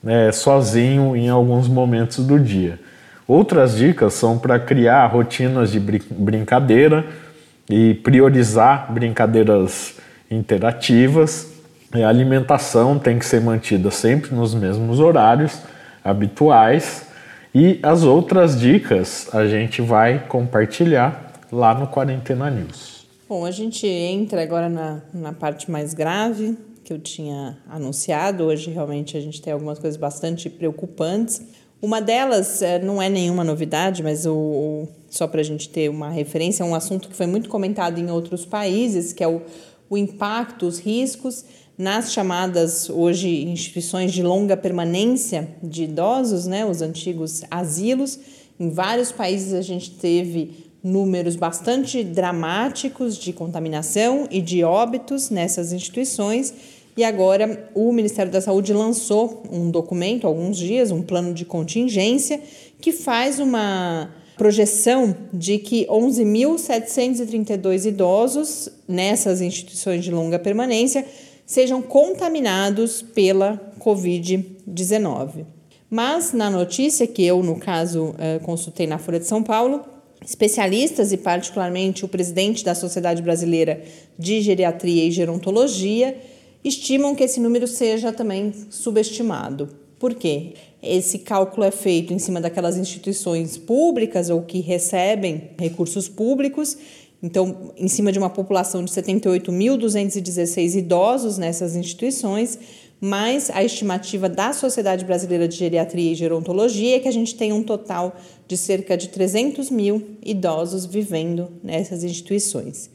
né, 0.04 0.30
sozinho 0.30 1.16
em 1.16 1.30
alguns 1.30 1.66
momentos 1.66 2.24
do 2.24 2.38
dia. 2.38 2.78
Outras 3.26 3.74
dicas 3.76 4.12
são 4.12 4.38
para 4.38 4.58
criar 4.58 5.06
rotinas 5.06 5.72
de 5.72 5.80
brincadeira 5.80 7.04
e 7.68 7.94
priorizar 7.94 8.92
brincadeiras 8.92 9.94
interativas. 10.30 11.50
A 11.94 12.06
alimentação 12.06 12.98
tem 12.98 13.18
que 13.18 13.24
ser 13.24 13.40
mantida 13.40 13.90
sempre 13.90 14.34
nos 14.34 14.54
mesmos 14.54 15.00
horários 15.00 15.62
habituais 16.04 17.10
e 17.54 17.78
as 17.82 18.02
outras 18.02 18.58
dicas 18.58 19.28
a 19.32 19.46
gente 19.46 19.82
vai 19.82 20.26
compartilhar 20.26 21.40
lá 21.50 21.74
no 21.74 21.86
Quarentena 21.86 22.50
News. 22.50 23.06
Bom, 23.28 23.44
a 23.44 23.50
gente 23.50 23.86
entra 23.86 24.42
agora 24.42 24.68
na, 24.68 25.02
na 25.12 25.32
parte 25.32 25.70
mais 25.70 25.94
grave 25.94 26.56
que 26.84 26.92
eu 26.92 26.98
tinha 26.98 27.58
anunciado. 27.68 28.44
Hoje 28.44 28.70
realmente 28.70 29.16
a 29.16 29.20
gente 29.20 29.40
tem 29.40 29.52
algumas 29.52 29.78
coisas 29.78 29.98
bastante 29.98 30.50
preocupantes. 30.50 31.42
Uma 31.80 32.00
delas 32.00 32.62
é, 32.62 32.78
não 32.78 33.02
é 33.02 33.08
nenhuma 33.08 33.42
novidade, 33.42 34.02
mas 34.02 34.24
o, 34.24 34.86
só 35.10 35.26
para 35.26 35.40
a 35.40 35.44
gente 35.44 35.68
ter 35.68 35.90
uma 35.90 36.10
referência, 36.10 36.62
é 36.62 36.66
um 36.66 36.74
assunto 36.74 37.08
que 37.08 37.16
foi 37.16 37.26
muito 37.26 37.48
comentado 37.48 37.98
em 37.98 38.10
outros 38.10 38.44
países, 38.44 39.12
que 39.12 39.22
é 39.22 39.28
o, 39.28 39.42
o 39.90 39.96
impacto, 39.98 40.66
os 40.66 40.78
riscos 40.78 41.44
nas 41.76 42.12
chamadas 42.12 42.88
hoje 42.90 43.44
instituições 43.44 44.12
de 44.12 44.22
longa 44.22 44.56
permanência 44.56 45.48
de 45.62 45.84
idosos, 45.84 46.46
né, 46.46 46.66
os 46.66 46.82
antigos 46.82 47.42
asilos. 47.50 48.18
Em 48.60 48.70
vários 48.70 49.10
países 49.10 49.54
a 49.54 49.62
gente 49.62 49.92
teve 49.92 50.70
números 50.82 51.36
bastante 51.36 52.02
dramáticos 52.02 53.16
de 53.16 53.32
contaminação 53.32 54.26
e 54.30 54.40
de 54.40 54.64
óbitos 54.64 55.30
nessas 55.30 55.72
instituições. 55.72 56.52
E 56.96 57.04
agora 57.04 57.70
o 57.74 57.92
Ministério 57.92 58.30
da 58.30 58.40
Saúde 58.40 58.72
lançou 58.72 59.42
um 59.50 59.70
documento, 59.70 60.26
alguns 60.26 60.58
dias, 60.58 60.90
um 60.90 61.00
plano 61.00 61.32
de 61.32 61.44
contingência, 61.44 62.40
que 62.80 62.92
faz 62.92 63.38
uma 63.38 64.10
projeção 64.36 65.16
de 65.32 65.58
que 65.58 65.86
11.732 65.86 67.86
idosos 67.86 68.68
nessas 68.86 69.40
instituições 69.40 70.04
de 70.04 70.10
longa 70.10 70.38
permanência 70.38 71.06
sejam 71.46 71.82
contaminados 71.82 73.02
pela 73.02 73.60
Covid-19. 73.80 75.44
Mas 75.90 76.32
na 76.32 76.48
notícia 76.48 77.06
que 77.06 77.24
eu, 77.24 77.42
no 77.42 77.58
caso, 77.58 78.14
eh, 78.18 78.38
consultei 78.42 78.86
na 78.86 78.98
Folha 78.98 79.20
de 79.20 79.26
São 79.26 79.42
Paulo, 79.42 79.84
especialistas 80.24 81.12
e 81.12 81.16
particularmente 81.16 82.04
o 82.04 82.08
presidente 82.08 82.64
da 82.64 82.74
Sociedade 82.74 83.20
Brasileira 83.20 83.82
de 84.18 84.40
Geriatria 84.40 85.04
e 85.04 85.10
Gerontologia 85.10 86.16
estimam 86.64 87.14
que 87.14 87.24
esse 87.24 87.40
número 87.40 87.66
seja 87.66 88.12
também 88.12 88.52
subestimado. 88.70 89.68
Por 89.98 90.14
quê? 90.14 90.54
Esse 90.82 91.20
cálculo 91.20 91.64
é 91.64 91.70
feito 91.70 92.12
em 92.12 92.18
cima 92.18 92.40
daquelas 92.40 92.76
instituições 92.76 93.56
públicas 93.56 94.30
ou 94.30 94.42
que 94.42 94.60
recebem 94.60 95.50
recursos 95.58 96.08
públicos 96.08 96.76
então, 97.22 97.72
em 97.76 97.86
cima 97.86 98.10
de 98.10 98.18
uma 98.18 98.28
população 98.28 98.84
de 98.84 98.90
78.216 98.90 100.74
idosos 100.74 101.38
nessas 101.38 101.76
instituições, 101.76 102.58
mais 103.00 103.48
a 103.50 103.62
estimativa 103.62 104.28
da 104.28 104.52
Sociedade 104.52 105.04
Brasileira 105.04 105.46
de 105.46 105.56
Geriatria 105.56 106.12
e 106.12 106.16
Gerontologia 106.16 106.96
é 106.96 107.00
que 107.00 107.06
a 107.08 107.12
gente 107.12 107.36
tem 107.36 107.52
um 107.52 107.62
total 107.62 108.16
de 108.48 108.56
cerca 108.56 108.96
de 108.96 109.08
300 109.08 109.70
mil 109.70 110.16
idosos 110.24 110.84
vivendo 110.84 111.48
nessas 111.62 112.02
instituições. 112.02 112.90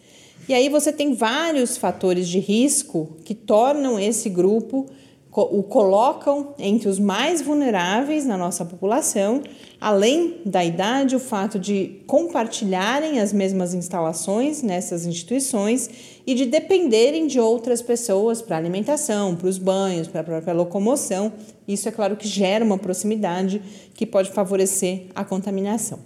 E 0.48 0.54
aí 0.54 0.68
você 0.70 0.92
tem 0.92 1.14
vários 1.14 1.78
fatores 1.78 2.28
de 2.28 2.40
risco 2.40 3.18
que 3.24 3.34
tornam 3.34 4.00
esse 4.00 4.30
grupo 4.30 4.88
o 5.30 5.62
colocam 5.62 6.56
entre 6.58 6.90
os 6.90 6.98
mais 6.98 7.42
vulneráveis 7.42 8.26
na 8.26 8.38
nossa 8.38 8.66
população, 8.66 9.44
além 9.80 10.42
da 10.46 10.66
idade, 10.66 11.16
o 11.16 11.20
fato 11.20 11.60
de 11.60 12.02
compartilharem 12.08 13.20
as 13.20 13.32
mesmas 13.32 13.74
instalações 13.74 14.62
nessas 14.62 15.06
instituições 15.06 15.90
e 16.26 16.34
de 16.34 16.46
dependerem 16.46 17.28
de 17.28 17.40
outras 17.40 17.82
pessoas 17.82 18.42
para 18.42 18.58
alimentação, 18.58 19.36
para 19.36 19.48
os 19.48 19.58
banhos, 19.58 20.08
para 20.08 20.22
a 20.22 20.24
própria 20.24 20.54
locomoção. 20.54 21.32
Isso 21.68 21.88
é 21.88 21.92
claro 21.92 22.16
que 22.16 22.28
gera 22.28 22.66
uma 22.66 22.78
proximidade 22.78 23.62
que 23.94 24.06
pode 24.06 24.32
favorecer 24.32 25.06
a 25.14 25.24
contaminação. 25.24 26.00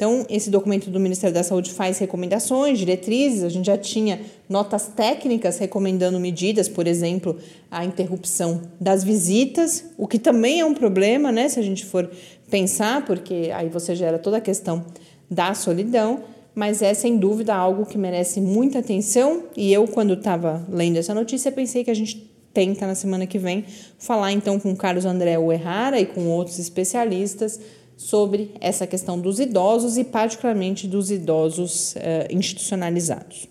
Então, 0.00 0.24
esse 0.30 0.48
documento 0.48 0.88
do 0.88 0.98
Ministério 0.98 1.34
da 1.34 1.42
Saúde 1.42 1.72
faz 1.72 1.98
recomendações, 1.98 2.78
diretrizes, 2.78 3.42
a 3.42 3.50
gente 3.50 3.66
já 3.66 3.76
tinha 3.76 4.18
notas 4.48 4.88
técnicas 4.88 5.58
recomendando 5.58 6.18
medidas, 6.18 6.70
por 6.70 6.86
exemplo, 6.86 7.36
a 7.70 7.84
interrupção 7.84 8.62
das 8.80 9.04
visitas, 9.04 9.84
o 9.98 10.08
que 10.08 10.18
também 10.18 10.58
é 10.58 10.64
um 10.64 10.72
problema, 10.72 11.30
né, 11.30 11.50
se 11.50 11.60
a 11.60 11.62
gente 11.62 11.84
for 11.84 12.10
pensar, 12.50 13.04
porque 13.04 13.50
aí 13.54 13.68
você 13.68 13.94
gera 13.94 14.18
toda 14.18 14.38
a 14.38 14.40
questão 14.40 14.84
da 15.30 15.54
solidão, 15.54 16.24
mas 16.54 16.82
é 16.82 16.92
sem 16.92 17.16
dúvida 17.16 17.54
algo 17.54 17.86
que 17.86 17.96
merece 17.96 18.40
muita 18.40 18.80
atenção. 18.80 19.44
E 19.56 19.72
eu, 19.72 19.86
quando 19.86 20.14
estava 20.14 20.66
lendo 20.68 20.96
essa 20.98 21.14
notícia, 21.14 21.52
pensei 21.52 21.84
que 21.84 21.90
a 21.90 21.94
gente 21.94 22.28
tenta 22.52 22.86
na 22.86 22.94
semana 22.94 23.26
que 23.26 23.38
vem 23.38 23.64
falar 23.98 24.32
então 24.32 24.58
com 24.58 24.74
Carlos 24.74 25.04
André 25.04 25.38
Uerrara 25.38 26.00
e 26.00 26.06
com 26.06 26.26
outros 26.26 26.58
especialistas 26.58 27.60
sobre 27.96 28.52
essa 28.60 28.86
questão 28.86 29.20
dos 29.20 29.38
idosos 29.38 29.96
e, 29.96 30.04
particularmente, 30.04 30.88
dos 30.88 31.10
idosos 31.10 31.94
eh, 31.96 32.26
institucionalizados. 32.30 33.46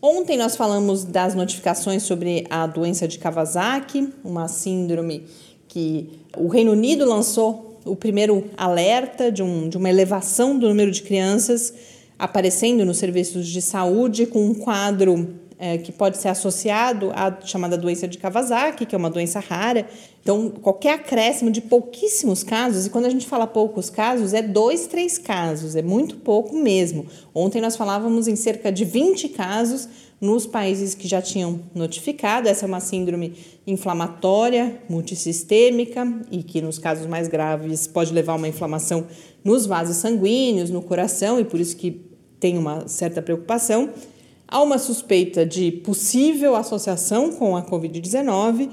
Ontem 0.00 0.38
nós 0.38 0.56
falamos 0.56 1.04
das 1.04 1.34
notificações 1.34 2.04
sobre 2.04 2.46
a 2.48 2.66
doença 2.66 3.06
de 3.06 3.18
Kawasaki, 3.18 4.08
uma 4.24 4.48
síndrome 4.48 5.24
que 5.68 6.08
o 6.36 6.48
Reino 6.48 6.72
Unido 6.72 7.04
lançou 7.04 7.69
o 7.90 7.96
primeiro 7.96 8.44
alerta 8.56 9.32
de, 9.32 9.42
um, 9.42 9.68
de 9.68 9.76
uma 9.76 9.90
elevação 9.90 10.58
do 10.58 10.68
número 10.68 10.90
de 10.90 11.02
crianças 11.02 11.74
aparecendo 12.18 12.84
nos 12.84 12.98
serviços 12.98 13.48
de 13.48 13.62
saúde 13.62 14.26
com 14.26 14.44
um 14.44 14.54
quadro 14.54 15.34
é, 15.58 15.76
que 15.76 15.90
pode 15.90 16.18
ser 16.18 16.28
associado 16.28 17.10
à 17.14 17.38
chamada 17.44 17.76
doença 17.76 18.06
de 18.06 18.16
Kawasaki, 18.16 18.86
que 18.86 18.94
é 18.94 18.98
uma 18.98 19.10
doença 19.10 19.40
rara. 19.40 19.86
Então, 20.22 20.50
qualquer 20.50 20.94
acréscimo 20.94 21.50
de 21.50 21.60
pouquíssimos 21.60 22.42
casos, 22.42 22.86
e 22.86 22.90
quando 22.90 23.06
a 23.06 23.10
gente 23.10 23.26
fala 23.26 23.46
poucos 23.46 23.90
casos, 23.90 24.32
é 24.32 24.40
dois, 24.40 24.86
três 24.86 25.18
casos, 25.18 25.76
é 25.76 25.82
muito 25.82 26.16
pouco 26.16 26.56
mesmo. 26.56 27.06
Ontem 27.34 27.60
nós 27.60 27.76
falávamos 27.76 28.28
em 28.28 28.36
cerca 28.36 28.70
de 28.70 28.84
20 28.84 29.30
casos 29.30 29.88
nos 30.20 30.46
países 30.46 30.94
que 30.94 31.08
já 31.08 31.22
tinham 31.22 31.60
notificado. 31.74 32.48
Essa 32.48 32.66
é 32.66 32.68
uma 32.68 32.80
síndrome 32.80 33.34
inflamatória, 33.66 34.82
multissistêmica, 34.88 36.06
e 36.30 36.42
que 36.42 36.60
nos 36.60 36.78
casos 36.78 37.06
mais 37.06 37.26
graves 37.26 37.86
pode 37.86 38.12
levar 38.12 38.34
a 38.34 38.36
uma 38.36 38.48
inflamação 38.48 39.06
nos 39.42 39.64
vasos 39.64 39.96
sanguíneos, 39.96 40.70
no 40.70 40.82
coração, 40.82 41.40
e 41.40 41.44
por 41.44 41.58
isso 41.58 41.76
que 41.76 42.02
tem 42.38 42.58
uma 42.58 42.86
certa 42.86 43.22
preocupação. 43.22 43.90
Há 44.46 44.60
uma 44.62 44.78
suspeita 44.78 45.46
de 45.46 45.70
possível 45.70 46.56
associação 46.56 47.32
com 47.32 47.56
a 47.56 47.62
Covid-19. 47.62 48.68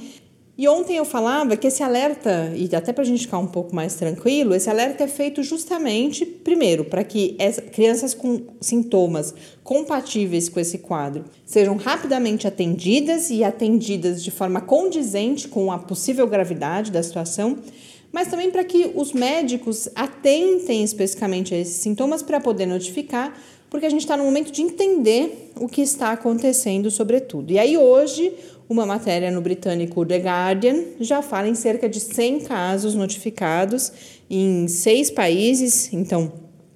E 0.58 0.68
ontem 0.68 0.98
eu 0.98 1.06
falava 1.06 1.56
que 1.56 1.68
esse 1.68 1.84
alerta, 1.84 2.52
e 2.56 2.68
até 2.76 2.92
para 2.92 3.04
a 3.04 3.06
gente 3.06 3.22
ficar 3.22 3.38
um 3.38 3.46
pouco 3.46 3.76
mais 3.76 3.94
tranquilo, 3.94 4.56
esse 4.56 4.68
alerta 4.68 5.04
é 5.04 5.08
feito 5.08 5.44
justamente, 5.44 6.26
primeiro, 6.26 6.84
para 6.84 7.04
que 7.04 7.38
crianças 7.72 8.16
com 8.16 8.42
sintomas 8.60 9.36
compatíveis 9.64 10.50
com 10.50 10.60
esse 10.60 10.80
quadro 10.80 11.26
sejam 11.46 11.76
rapidamente 11.76 12.48
atendidas 12.48 13.30
e 13.30 13.44
atendidas 13.44 14.24
de 14.24 14.32
forma 14.32 14.60
condizente 14.60 15.48
com 15.48 15.72
a 15.72 15.78
possível 15.78 16.26
gravidade 16.26 16.92
da 16.92 17.04
situação, 17.04 17.60
mas 18.12 18.28
também 18.28 18.50
para 18.50 18.64
que 18.64 18.92
os 18.96 19.14
médicos 19.14 19.88
atentem 19.94 20.84
especificamente 20.84 21.54
a 21.54 21.58
esses 21.60 21.76
sintomas 21.76 22.24
para 22.24 22.40
poder 22.40 22.66
notificar 22.66 23.38
porque 23.70 23.86
a 23.86 23.90
gente 23.90 24.02
está 24.02 24.16
no 24.16 24.24
momento 24.24 24.52
de 24.52 24.62
entender 24.62 25.52
o 25.56 25.68
que 25.68 25.82
está 25.82 26.12
acontecendo, 26.12 26.90
sobretudo. 26.90 27.52
E 27.52 27.60
aí, 27.60 27.78
hoje, 27.78 28.34
uma 28.70 28.86
matéria 28.86 29.32
no 29.32 29.42
britânico 29.42 30.06
The 30.06 30.18
Guardian 30.18 30.84
já 31.00 31.22
fala 31.22 31.48
em 31.48 31.56
cerca 31.56 31.88
de 31.88 32.00
100 32.00 32.42
casos 32.42 32.96
notificados 32.96 33.92
em 34.30 34.68
seis 34.68 35.10
países, 35.10 35.92
então, 35.94 36.32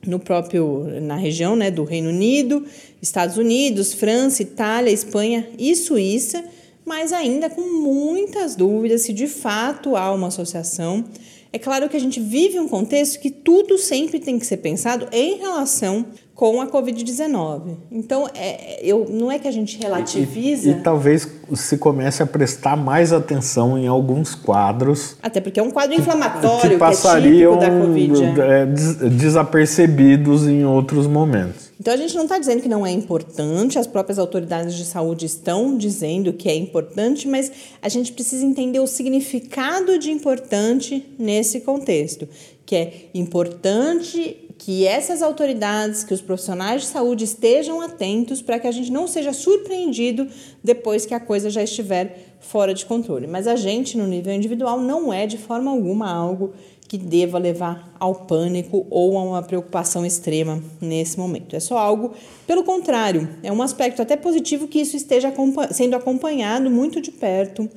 no 0.05 0.19
próprio, 0.19 0.87
na 1.01 1.15
região 1.15 1.55
né, 1.55 1.69
do 1.69 1.83
Reino 1.83 2.09
Unido, 2.09 2.65
Estados 3.01 3.37
Unidos, 3.37 3.93
França, 3.93 4.41
Itália, 4.41 4.91
Espanha 4.91 5.49
e 5.57 5.75
Suíça, 5.75 6.43
mas 6.85 7.13
ainda 7.13 7.49
com 7.49 7.61
muitas 7.61 8.55
dúvidas 8.55 9.03
se 9.03 9.13
de 9.13 9.27
fato 9.27 9.95
há 9.95 10.11
uma 10.13 10.27
associação. 10.27 11.05
É 11.53 11.59
claro 11.59 11.89
que 11.89 11.97
a 11.97 11.99
gente 11.99 12.19
vive 12.19 12.59
um 12.59 12.67
contexto 12.67 13.19
que 13.19 13.29
tudo 13.29 13.77
sempre 13.77 14.19
tem 14.19 14.39
que 14.39 14.45
ser 14.45 14.57
pensado 14.57 15.07
em 15.11 15.37
relação 15.37 16.05
com 16.41 16.59
a 16.59 16.65
Covid-19. 16.65 17.77
Então, 17.91 18.27
é, 18.33 18.83
eu, 18.83 19.05
não 19.07 19.31
é 19.31 19.37
que 19.37 19.47
a 19.47 19.51
gente 19.51 19.77
relativiza. 19.77 20.69
E, 20.69 20.71
e, 20.71 20.75
e, 20.75 20.81
talvez 20.81 21.27
se 21.53 21.77
comece 21.77 22.23
a 22.23 22.25
prestar 22.25 22.75
mais 22.75 23.13
atenção 23.13 23.77
em 23.77 23.85
alguns 23.85 24.33
quadros. 24.33 25.17
Até 25.21 25.39
porque 25.39 25.59
é 25.59 25.63
um 25.63 25.69
quadro 25.69 25.95
inflamatório 25.95 26.71
que, 26.71 26.77
passariam 26.77 27.59
que 27.59 27.63
é 27.63 27.69
da 27.69 27.79
Covid. 27.79 28.41
É, 28.41 28.65
desapercebidos 29.07 30.47
em 30.47 30.65
outros 30.65 31.05
momentos. 31.05 31.69
Então, 31.79 31.93
a 31.93 31.97
gente 31.97 32.15
não 32.15 32.23
está 32.23 32.39
dizendo 32.39 32.59
que 32.59 32.69
não 32.69 32.83
é 32.83 32.91
importante, 32.91 33.77
as 33.77 33.85
próprias 33.85 34.17
autoridades 34.17 34.73
de 34.73 34.83
saúde 34.83 35.27
estão 35.27 35.77
dizendo 35.77 36.33
que 36.33 36.49
é 36.49 36.55
importante, 36.55 37.27
mas 37.27 37.51
a 37.79 37.87
gente 37.87 38.11
precisa 38.13 38.43
entender 38.43 38.79
o 38.79 38.87
significado 38.87 39.99
de 39.99 40.09
importante 40.09 41.05
nesse 41.19 41.59
contexto, 41.59 42.27
que 42.65 42.75
é 42.75 42.93
importante 43.13 44.47
que 44.63 44.85
essas 44.85 45.23
autoridades, 45.23 46.03
que 46.03 46.13
os 46.13 46.21
profissionais 46.21 46.83
de 46.83 46.87
saúde 46.89 47.23
estejam 47.23 47.81
atentos 47.81 48.43
para 48.43 48.59
que 48.59 48.67
a 48.67 48.71
gente 48.71 48.91
não 48.91 49.07
seja 49.07 49.33
surpreendido 49.33 50.27
depois 50.63 51.03
que 51.03 51.15
a 51.15 51.19
coisa 51.19 51.49
já 51.49 51.63
estiver 51.63 52.35
fora 52.39 52.71
de 52.71 52.85
controle. 52.85 53.25
Mas 53.25 53.47
a 53.47 53.55
gente, 53.55 53.97
no 53.97 54.05
nível 54.05 54.31
individual, 54.31 54.79
não 54.79 55.11
é 55.11 55.25
de 55.25 55.39
forma 55.39 55.71
alguma 55.71 56.11
algo 56.11 56.53
que 56.87 56.95
deva 56.95 57.39
levar 57.39 57.91
ao 57.99 58.13
pânico 58.13 58.85
ou 58.91 59.17
a 59.17 59.23
uma 59.23 59.41
preocupação 59.41 60.05
extrema 60.05 60.63
nesse 60.79 61.17
momento. 61.17 61.55
É 61.55 61.59
só 61.59 61.79
algo, 61.79 62.13
pelo 62.45 62.63
contrário, 62.63 63.29
é 63.41 63.51
um 63.51 63.63
aspecto 63.63 63.99
até 64.03 64.15
positivo 64.15 64.67
que 64.67 64.79
isso 64.79 64.95
esteja 64.95 65.33
sendo 65.71 65.95
acompanhado 65.95 66.69
muito 66.69 67.01
de 67.01 67.09
perto 67.09 67.67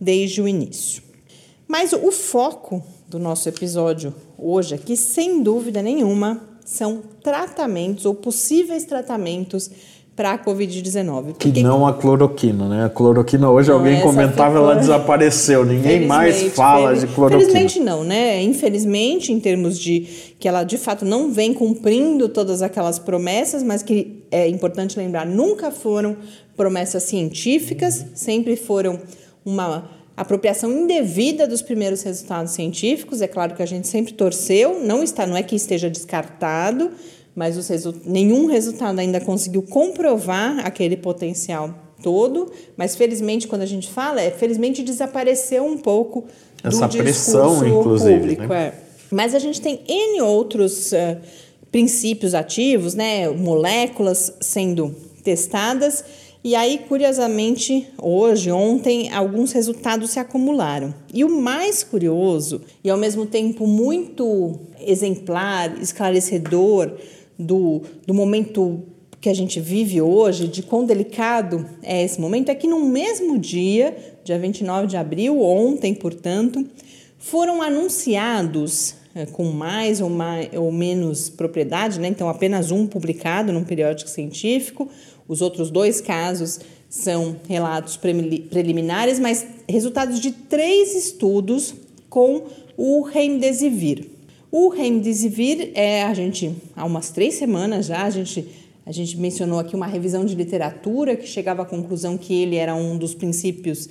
desde 0.00 0.40
o 0.40 0.48
início. 0.48 1.02
Mas 1.68 1.92
o 1.92 2.10
foco 2.10 2.82
do 3.10 3.18
nosso 3.18 3.48
episódio 3.48 4.14
hoje 4.38 4.76
aqui, 4.76 4.96
sem 4.96 5.42
dúvida 5.42 5.82
nenhuma, 5.82 6.40
são 6.64 7.02
tratamentos 7.20 8.06
ou 8.06 8.14
possíveis 8.14 8.84
tratamentos 8.84 9.68
para 10.14 10.32
a 10.32 10.38
Covid-19. 10.38 11.34
Que 11.36 11.60
não 11.60 11.84
a 11.84 11.92
cloroquina, 11.94 12.68
né? 12.68 12.84
A 12.84 12.88
cloroquina 12.88 13.50
hoje 13.50 13.68
não, 13.68 13.78
alguém 13.78 14.00
comentava, 14.00 14.58
ela 14.58 14.76
desapareceu. 14.78 15.64
Ninguém 15.64 16.06
mais 16.06 16.52
fala 16.52 16.94
de 16.94 17.08
cloroquina. 17.08 17.42
Infelizmente 17.42 17.80
não, 17.80 18.04
né? 18.04 18.40
Infelizmente, 18.42 19.32
em 19.32 19.40
termos 19.40 19.76
de 19.76 20.34
que 20.38 20.46
ela 20.46 20.62
de 20.62 20.78
fato 20.78 21.04
não 21.04 21.32
vem 21.32 21.52
cumprindo 21.52 22.28
todas 22.28 22.62
aquelas 22.62 23.00
promessas, 23.00 23.64
mas 23.64 23.82
que 23.82 24.22
é 24.30 24.46
importante 24.46 24.96
lembrar, 24.96 25.26
nunca 25.26 25.72
foram 25.72 26.16
promessas 26.56 27.02
científicas, 27.02 28.06
sempre 28.14 28.54
foram 28.54 29.00
uma 29.44 29.99
apropriação 30.20 30.70
indevida 30.70 31.46
dos 31.46 31.62
primeiros 31.62 32.02
resultados 32.02 32.52
científicos. 32.52 33.22
É 33.22 33.26
claro 33.26 33.54
que 33.54 33.62
a 33.62 33.66
gente 33.66 33.88
sempre 33.88 34.12
torceu, 34.12 34.78
não 34.84 35.02
está, 35.02 35.26
não 35.26 35.34
é 35.34 35.42
que 35.42 35.56
esteja 35.56 35.88
descartado, 35.88 36.90
mas 37.34 37.56
os 37.56 37.66
resu 37.68 37.94
nenhum 38.04 38.44
resultado 38.44 38.98
ainda 38.98 39.18
conseguiu 39.18 39.62
comprovar 39.62 40.60
aquele 40.66 40.94
potencial 40.94 41.74
todo. 42.02 42.52
Mas 42.76 42.94
felizmente, 42.94 43.48
quando 43.48 43.62
a 43.62 43.66
gente 43.66 43.88
fala, 43.88 44.20
é 44.20 44.30
felizmente 44.30 44.82
desapareceu 44.82 45.64
um 45.64 45.78
pouco 45.78 46.26
essa 46.62 46.86
pressão, 46.86 47.66
inclusive, 47.66 48.18
público, 48.18 48.46
né? 48.46 48.66
é. 48.66 48.74
Mas 49.10 49.34
a 49.34 49.38
gente 49.38 49.58
tem 49.58 49.80
n 49.88 50.20
outros 50.20 50.92
uh, 50.92 51.16
princípios 51.72 52.34
ativos, 52.34 52.94
né, 52.94 53.28
moléculas 53.30 54.34
sendo 54.40 54.94
testadas 55.24 56.04
e 56.42 56.54
aí, 56.54 56.78
curiosamente, 56.88 57.86
hoje, 57.98 58.50
ontem, 58.50 59.12
alguns 59.12 59.52
resultados 59.52 60.10
se 60.10 60.18
acumularam. 60.18 60.94
E 61.12 61.22
o 61.22 61.28
mais 61.28 61.84
curioso, 61.84 62.62
e 62.82 62.88
ao 62.88 62.96
mesmo 62.96 63.26
tempo 63.26 63.66
muito 63.66 64.58
exemplar, 64.80 65.78
esclarecedor 65.80 66.92
do, 67.38 67.82
do 68.06 68.14
momento 68.14 68.82
que 69.20 69.28
a 69.28 69.34
gente 69.34 69.60
vive 69.60 70.00
hoje, 70.00 70.48
de 70.48 70.62
quão 70.62 70.86
delicado 70.86 71.66
é 71.82 72.02
esse 72.02 72.18
momento, 72.18 72.48
é 72.48 72.54
que 72.54 72.66
no 72.66 72.86
mesmo 72.86 73.38
dia, 73.38 73.94
dia 74.24 74.38
29 74.38 74.86
de 74.86 74.96
abril, 74.96 75.42
ontem, 75.42 75.92
portanto, 75.92 76.66
foram 77.18 77.60
anunciados 77.60 78.94
é, 79.14 79.26
com 79.26 79.44
mais 79.44 80.00
ou, 80.00 80.08
mais 80.08 80.48
ou 80.54 80.72
menos 80.72 81.28
propriedade, 81.28 82.00
né? 82.00 82.08
então 82.08 82.28
apenas 82.28 82.70
um 82.70 82.86
publicado 82.86 83.52
num 83.52 83.64
periódico 83.64 84.08
científico, 84.08 84.88
os 85.30 85.40
outros 85.40 85.70
dois 85.70 86.00
casos 86.00 86.58
São 86.88 87.36
relatos 87.48 87.96
preliminares, 87.96 89.20
mas 89.20 89.46
resultados 89.68 90.18
de 90.18 90.32
três 90.32 90.96
estudos 90.96 91.72
com 92.08 92.42
o 92.76 93.02
Remdesivir. 93.02 94.08
O 94.50 94.70
Remdesivir 94.70 95.70
é, 95.74 96.02
a 96.02 96.12
gente, 96.12 96.52
há 96.74 96.84
umas 96.84 97.10
três 97.10 97.34
semanas 97.34 97.86
já, 97.86 98.02
a 98.02 98.10
gente, 98.10 98.44
a 98.84 98.90
gente 98.90 99.16
mencionou 99.16 99.60
aqui 99.60 99.76
uma 99.76 99.86
revisão 99.86 100.24
de 100.24 100.34
literatura 100.34 101.14
que 101.14 101.28
chegava 101.28 101.62
à 101.62 101.64
conclusão 101.64 102.18
que 102.18 102.34
ele 102.34 102.56
era 102.56 102.74
um 102.74 102.98
dos 102.98 103.14
princípios 103.14 103.88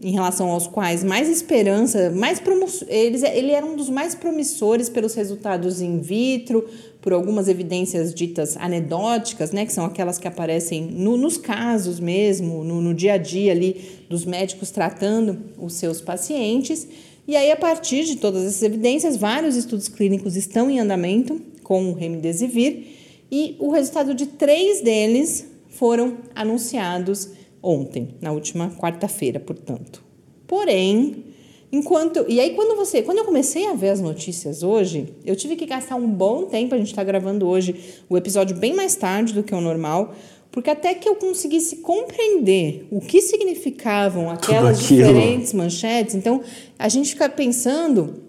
em 0.00 0.12
relação 0.12 0.48
aos 0.50 0.66
quais 0.66 1.02
mais 1.02 1.28
esperança, 1.28 2.10
mais 2.10 2.40
eles, 2.86 3.22
ele 3.24 3.50
era 3.50 3.66
um 3.66 3.74
dos 3.74 3.90
mais 3.90 4.14
promissores 4.14 4.88
pelos 4.88 5.14
resultados 5.14 5.80
in 5.80 5.98
vitro, 5.98 6.68
por 7.00 7.12
algumas 7.12 7.48
evidências 7.48 8.14
ditas 8.14 8.56
anedóticas, 8.56 9.50
né, 9.50 9.66
que 9.66 9.72
são 9.72 9.84
aquelas 9.84 10.18
que 10.18 10.28
aparecem 10.28 10.82
no, 10.82 11.16
nos 11.16 11.36
casos 11.36 11.98
mesmo, 11.98 12.62
no, 12.62 12.80
no 12.80 12.94
dia 12.94 13.14
a 13.14 13.18
dia 13.18 13.50
ali 13.50 14.04
dos 14.08 14.24
médicos 14.24 14.70
tratando 14.70 15.38
os 15.58 15.74
seus 15.74 16.00
pacientes. 16.00 16.86
E 17.26 17.36
aí, 17.36 17.50
a 17.50 17.56
partir 17.56 18.04
de 18.04 18.16
todas 18.16 18.44
essas 18.44 18.62
evidências, 18.62 19.16
vários 19.16 19.56
estudos 19.56 19.88
clínicos 19.88 20.36
estão 20.36 20.70
em 20.70 20.80
andamento 20.80 21.40
com 21.62 21.90
o 21.90 21.94
remdesivir 21.94 22.86
e 23.30 23.56
o 23.58 23.70
resultado 23.70 24.14
de 24.14 24.26
três 24.26 24.80
deles 24.80 25.46
foram 25.68 26.18
anunciados 26.34 27.30
ontem, 27.62 28.14
na 28.20 28.32
última 28.32 28.70
quarta-feira, 28.70 29.40
portanto. 29.40 30.02
Porém, 30.46 31.24
enquanto 31.70 32.24
e 32.28 32.40
aí 32.40 32.54
quando 32.54 32.76
você, 32.76 33.02
quando 33.02 33.18
eu 33.18 33.24
comecei 33.24 33.66
a 33.66 33.74
ver 33.74 33.90
as 33.90 34.00
notícias 34.00 34.62
hoje, 34.62 35.14
eu 35.24 35.36
tive 35.36 35.56
que 35.56 35.66
gastar 35.66 35.96
um 35.96 36.08
bom 36.08 36.44
tempo, 36.44 36.74
a 36.74 36.78
gente 36.78 36.88
está 36.88 37.04
gravando 37.04 37.46
hoje 37.46 37.74
o 38.08 38.16
episódio 38.16 38.56
bem 38.56 38.74
mais 38.74 38.96
tarde 38.96 39.34
do 39.34 39.42
que 39.42 39.54
o 39.54 39.60
normal, 39.60 40.14
porque 40.50 40.70
até 40.70 40.94
que 40.94 41.08
eu 41.08 41.16
conseguisse 41.16 41.76
compreender 41.76 42.86
o 42.90 43.00
que 43.00 43.20
significavam 43.20 44.30
aquelas 44.30 44.80
diferentes 44.86 45.52
manchetes, 45.52 46.14
então 46.14 46.42
a 46.78 46.88
gente 46.88 47.10
fica 47.10 47.28
pensando 47.28 48.27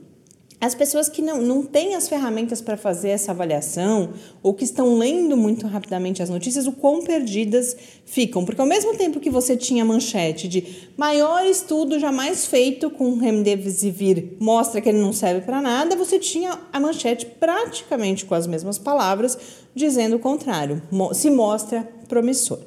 as 0.62 0.76
pessoas 0.76 1.08
que 1.08 1.22
não, 1.22 1.42
não 1.42 1.64
têm 1.64 1.96
as 1.96 2.10
ferramentas 2.10 2.60
para 2.60 2.76
fazer 2.76 3.10
essa 3.10 3.32
avaliação 3.32 4.10
ou 4.44 4.54
que 4.54 4.66
estão 4.66 4.98
lendo 4.98 5.38
muito 5.38 5.66
rapidamente 5.68 6.22
as 6.22 6.30
notícias, 6.30 6.68
o 6.68 6.74
quão 6.74 7.02
perdidas 7.02 7.78
ficam. 8.06 8.44
Porque 8.44 8.60
ao 8.60 8.68
mesmo 8.68 8.94
tempo 8.98 9.22
que 9.22 9.30
você 9.30 9.56
tinha 9.56 9.84
a 9.84 9.86
manchete 9.86 10.50
de 10.50 10.90
maior 10.98 11.46
estudo 11.46 11.98
jamais 11.98 12.46
feito 12.46 12.90
com 12.90 13.18
remdesivir 13.18 14.34
mostra 14.38 14.82
que 14.82 14.90
ele 14.90 15.00
não 15.00 15.14
serve 15.14 15.42
para 15.42 15.62
nada, 15.62 15.96
você 15.96 16.20
tinha 16.20 16.60
a 16.74 16.80
manchete 16.80 17.26
praticamente 17.26 18.26
com 18.26 18.36
as 18.36 18.46
mesmas 18.46 18.78
palavras 18.78 19.38
dizendo 19.74 20.18
o 20.18 20.20
contrário, 20.20 20.82
se 21.14 21.30
mostra 21.30 21.88
promissor. 22.10 22.60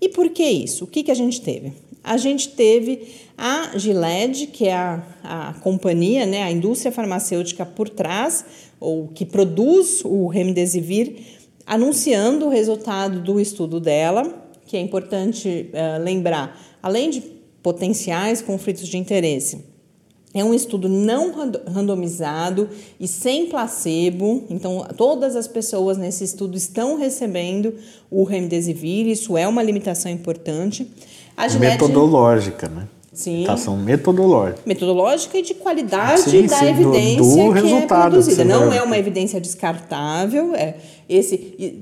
E 0.00 0.08
por 0.08 0.28
que 0.30 0.44
isso? 0.44 0.84
O 0.84 0.86
que, 0.86 1.02
que 1.02 1.10
a 1.10 1.14
gente 1.14 1.40
teve? 1.40 1.72
A 2.04 2.16
gente 2.16 2.50
teve 2.50 3.08
a 3.36 3.76
Gilead, 3.78 4.48
que 4.48 4.66
é 4.66 4.74
a, 4.74 5.02
a 5.22 5.54
companhia, 5.60 6.26
né, 6.26 6.42
a 6.42 6.50
indústria 6.50 6.90
farmacêutica 6.90 7.64
por 7.64 7.88
trás, 7.88 8.44
ou 8.80 9.08
que 9.08 9.24
produz 9.24 10.02
o 10.04 10.26
Remdesivir, 10.26 11.16
anunciando 11.66 12.46
o 12.46 12.48
resultado 12.48 13.20
do 13.20 13.40
estudo 13.40 13.78
dela, 13.78 14.48
que 14.66 14.76
é 14.76 14.80
importante 14.80 15.70
uh, 15.72 16.02
lembrar, 16.02 16.60
além 16.82 17.10
de 17.10 17.22
potenciais 17.62 18.42
conflitos 18.42 18.88
de 18.88 18.98
interesse, 18.98 19.72
é 20.34 20.42
um 20.42 20.54
estudo 20.54 20.88
não 20.88 21.30
randomizado 21.66 22.68
e 22.98 23.06
sem 23.06 23.46
placebo, 23.46 24.44
então 24.48 24.86
todas 24.96 25.36
as 25.36 25.46
pessoas 25.46 25.98
nesse 25.98 26.24
estudo 26.24 26.56
estão 26.56 26.96
recebendo 26.96 27.74
o 28.10 28.24
remdesivir, 28.24 29.06
isso 29.06 29.36
é 29.36 29.46
uma 29.46 29.62
limitação 29.62 30.10
importante. 30.10 30.90
A 31.36 31.48
Gillette, 31.48 31.82
metodológica, 31.82 32.68
né? 32.68 32.86
Sim. 33.12 33.32
Limitação 33.32 33.76
metodológica. 33.76 34.62
Metodológica 34.64 35.36
e 35.36 35.42
de 35.42 35.54
qualidade 35.54 36.22
sim, 36.22 36.46
da 36.46 36.56
sim, 36.56 36.68
evidência 36.68 37.16
do, 37.16 37.28
do 37.28 37.34
que 37.34 37.40
é 37.40 37.62
resultado 37.62 38.10
produzida. 38.12 38.44
Não 38.44 38.72
é 38.72 38.82
uma 38.82 38.96
evidência 38.96 39.38
descartável. 39.38 40.54
É 40.54 40.76
esse, 41.06 41.36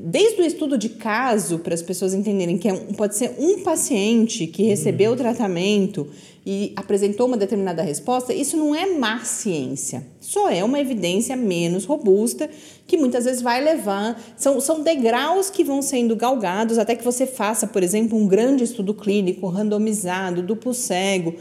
desde 0.05 0.43
o 0.43 0.45
estudo 0.45 0.77
de 0.77 0.89
caso, 0.89 1.61
para 1.61 1.73
as 1.73 1.83
pessoas 1.83 2.15
entenderem 2.15 2.59
que 2.59 2.69
é 2.69 2.73
um, 2.73 2.95
pode 2.95 3.17
ser 3.17 3.37
um 3.39 3.63
paciente 3.63 4.47
que 4.49 4.65
recebeu 4.65 5.13
o 5.13 5.17
tratamento 5.17 6.09
e 6.45 6.73
apresentou 6.75 7.27
uma 7.27 7.37
determinada 7.37 7.83
resposta, 7.83 8.33
isso 8.33 8.57
não 8.57 8.75
é 8.75 8.87
má 8.87 9.21
ciência. 9.25 10.07
Só 10.21 10.49
é 10.49 10.65
uma 10.65 10.81
evidência 10.81 11.37
menos 11.37 11.85
robusta 11.85 12.49
que 12.87 12.97
muitas 12.97 13.25
vezes 13.25 13.43
vai 13.43 13.63
levar. 13.63 14.21
São, 14.37 14.61
são 14.61 14.83
degraus 14.83 15.51
que 15.51 15.63
vão 15.63 15.83
sendo 15.83 16.17
galgados 16.17 16.79
até 16.79 16.97
que 16.97 17.05
você 17.05 17.27
faça, 17.27 17.67
por 17.67 17.83
exemplo, 17.83 18.19
um 18.19 18.27
grande 18.27 18.65
estudo 18.65 18.95
clínico, 18.95 19.47
randomizado, 19.49 20.43
duplo 20.43 20.73
cego. 20.73 21.35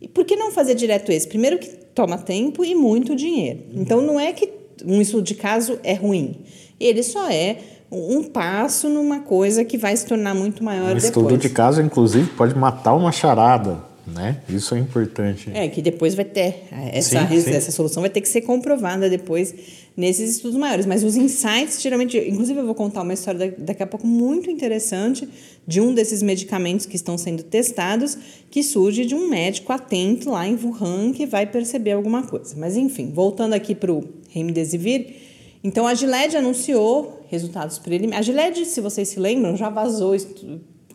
E 0.00 0.06
por 0.06 0.24
que 0.24 0.36
não 0.36 0.50
fazer 0.50 0.74
direto 0.74 1.10
esse? 1.10 1.26
Primeiro, 1.26 1.58
que 1.58 1.68
toma 1.94 2.18
tempo 2.18 2.64
e 2.64 2.74
muito 2.74 3.16
dinheiro. 3.16 3.60
Então, 3.72 4.02
não 4.02 4.20
é 4.20 4.32
que 4.32 4.50
um 4.84 5.00
estudo 5.00 5.22
de 5.22 5.34
caso 5.34 5.78
é 5.82 5.94
ruim. 5.94 6.36
Ele 6.78 7.02
só 7.02 7.30
é 7.30 7.58
um 7.90 8.22
passo 8.22 8.88
numa 8.88 9.20
coisa 9.20 9.64
que 9.64 9.78
vai 9.78 9.96
se 9.96 10.04
tornar 10.04 10.34
muito 10.34 10.62
maior 10.62 10.92
um 10.92 10.94
depois. 10.94 11.04
estudo 11.04 11.38
de 11.38 11.48
caso, 11.48 11.80
inclusive, 11.80 12.28
pode 12.30 12.54
matar 12.54 12.94
uma 12.94 13.12
charada 13.12 13.91
né? 14.06 14.40
Isso 14.48 14.74
é 14.74 14.78
importante. 14.78 15.50
É, 15.54 15.68
que 15.68 15.80
depois 15.80 16.14
vai 16.14 16.24
ter, 16.24 16.64
essa, 16.92 17.26
sim, 17.28 17.40
sim. 17.40 17.50
essa 17.50 17.70
solução 17.70 18.00
vai 18.00 18.10
ter 18.10 18.20
que 18.20 18.28
ser 18.28 18.42
comprovada 18.42 19.08
depois 19.08 19.54
nesses 19.96 20.36
estudos 20.36 20.58
maiores. 20.58 20.86
Mas 20.86 21.04
os 21.04 21.16
insights, 21.16 21.80
geralmente, 21.80 22.18
inclusive 22.18 22.58
eu 22.58 22.66
vou 22.66 22.74
contar 22.74 23.02
uma 23.02 23.12
história 23.12 23.54
daqui 23.58 23.82
a 23.82 23.86
pouco 23.86 24.06
muito 24.06 24.50
interessante 24.50 25.28
de 25.66 25.80
um 25.80 25.94
desses 25.94 26.22
medicamentos 26.22 26.86
que 26.86 26.96
estão 26.96 27.16
sendo 27.16 27.42
testados, 27.42 28.18
que 28.50 28.62
surge 28.62 29.04
de 29.04 29.14
um 29.14 29.28
médico 29.28 29.72
atento 29.72 30.30
lá 30.30 30.46
em 30.46 30.56
Wuhan 30.56 31.12
que 31.12 31.26
vai 31.26 31.46
perceber 31.46 31.92
alguma 31.92 32.22
coisa. 32.22 32.54
Mas 32.56 32.76
enfim, 32.76 33.12
voltando 33.12 33.52
aqui 33.54 33.74
para 33.74 33.92
o 33.92 34.04
Remdesivir, 34.30 35.14
então 35.62 35.86
a 35.86 35.94
Gilead 35.94 36.36
anunciou 36.36 37.24
resultados 37.28 37.78
preliminares. 37.78 38.28
A 38.28 38.32
Gilead, 38.32 38.64
se 38.66 38.80
vocês 38.80 39.08
se 39.08 39.20
lembram, 39.20 39.56
já 39.56 39.70
vazou 39.70 40.14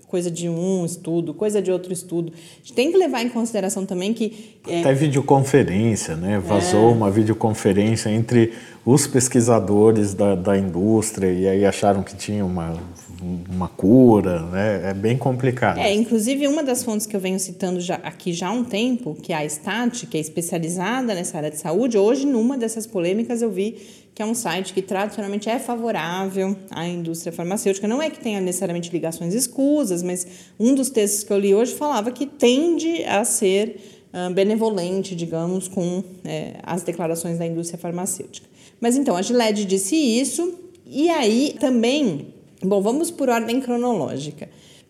coisa 0.08 0.32
de 0.32 0.48
um 0.48 0.86
estudo, 0.86 1.34
coisa 1.34 1.62
de 1.62 1.72
outro 1.72 1.92
estudo. 1.92 2.32
A 2.34 2.58
gente 2.60 2.74
tem 2.74 2.92
que 2.92 2.98
levar 2.98 3.22
em 3.22 3.30
consideração 3.30 3.86
também 3.86 4.14
que. 4.14 4.58
É... 4.68 4.80
Até 4.80 4.94
videoconferência, 4.94 6.16
né? 6.16 6.40
Vazou 6.40 6.90
é... 6.90 6.94
uma 6.94 7.12
videoconferência 7.12 8.10
entre 8.10 8.54
os 8.86 9.06
pesquisadores 9.06 10.14
da, 10.14 10.34
da 10.34 10.58
indústria 10.58 11.32
e 11.32 11.48
aí 11.48 11.66
acharam 11.66 12.04
que 12.04 12.16
tinha 12.16 12.46
uma, 12.46 12.74
uma 13.22 13.68
cura, 13.68 14.42
né? 14.44 14.92
É 14.92 14.94
bem 14.94 15.18
complicado. 15.18 15.80
É, 15.80 15.94
inclusive 15.94 16.48
uma 16.48 16.64
das 16.64 16.84
fontes 16.84 17.06
que 17.06 17.16
eu 17.16 17.20
venho 17.20 17.40
citando 17.40 17.80
já, 17.80 17.96
aqui 17.96 18.34
já 18.34 18.48
há 18.48 18.52
um 18.52 18.64
tempo, 18.64 19.16
que 19.22 19.34
é 19.34 19.38
a 19.38 19.46
Stat, 19.46 20.06
que 20.06 20.18
é 20.18 20.20
especializada 20.20 21.14
nessa 21.14 21.38
área 21.38 21.50
de 21.50 21.58
saúde, 21.58 21.98
hoje 21.98 22.26
numa 22.26 22.58
dessas 22.58 22.86
polêmicas 22.86 23.42
eu 23.42 23.52
vi 23.52 23.76
que 24.18 24.24
é 24.24 24.26
um 24.26 24.34
site 24.34 24.74
que 24.74 24.82
tradicionalmente 24.82 25.48
é 25.48 25.60
favorável 25.60 26.56
à 26.72 26.88
indústria 26.88 27.32
farmacêutica. 27.32 27.88
Não 27.88 28.02
é 28.02 28.10
que 28.10 28.20
tenha 28.20 28.42
necessariamente 28.42 28.90
ligações 28.92 29.36
escusas, 29.36 30.02
mas 30.02 30.26
um 30.60 30.74
dos 30.74 30.90
textos 30.90 31.24
que 31.24 31.32
eu 31.32 31.38
li 31.38 31.54
hoje 31.54 31.76
falava 31.76 32.10
que 32.10 32.26
tende 32.26 33.04
a 33.04 33.24
ser 33.24 33.80
uh, 34.12 34.34
benevolente, 34.34 35.16
digamos, 35.16 35.68
com 35.68 36.04
é, 36.26 36.56
as 36.64 36.82
declarações 36.82 37.38
da 37.38 37.46
indústria 37.46 37.78
farmacêutica. 37.78 38.48
Mas 38.82 38.98
então, 38.98 39.16
a 39.16 39.22
Gilead 39.22 39.66
disse 39.66 39.96
isso, 39.96 40.52
e 40.84 41.10
aí 41.10 41.56
também, 41.60 42.34
bom, 42.64 42.82
vamos 42.82 43.12
por 43.12 43.30
ordem 43.30 43.62
cronológica. 43.62 44.50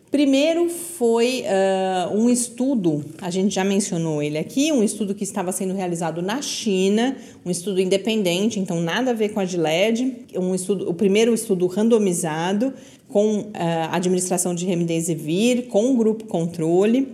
Primeiro 0.10 0.70
foi 0.70 1.44
uh, 1.44 2.18
um 2.18 2.30
estudo, 2.30 3.04
a 3.22 3.30
gente 3.30 3.54
já 3.54 3.66
mencionou 3.66 4.24
ele 4.24 4.38
aqui, 4.38 4.72
um 4.72 4.82
estudo 4.82 5.14
que 5.14 5.26
estava 5.26 5.52
sendo 5.52 5.74
realizado 5.74 6.22
na 6.22 6.42
China, 6.42 7.18
um 7.46 7.52
estudo 7.52 7.82
independente, 7.82 8.58
então 8.58 8.80
nada 8.80 9.12
a 9.12 9.14
ver 9.14 9.30
com 9.30 9.42
a 9.42 9.46
GLED, 9.46 10.26
um 10.38 10.56
estudo, 10.56 10.90
o 10.90 10.94
primeiro 10.94 11.34
estudo 11.34 11.68
randomizado 11.68 12.74
com 13.10 13.40
uh, 13.40 13.54
administração 13.92 14.56
de 14.56 14.66
remdesivir, 14.66 15.68
com 15.68 15.98
grupo 15.98 16.26
controle. 16.26 17.10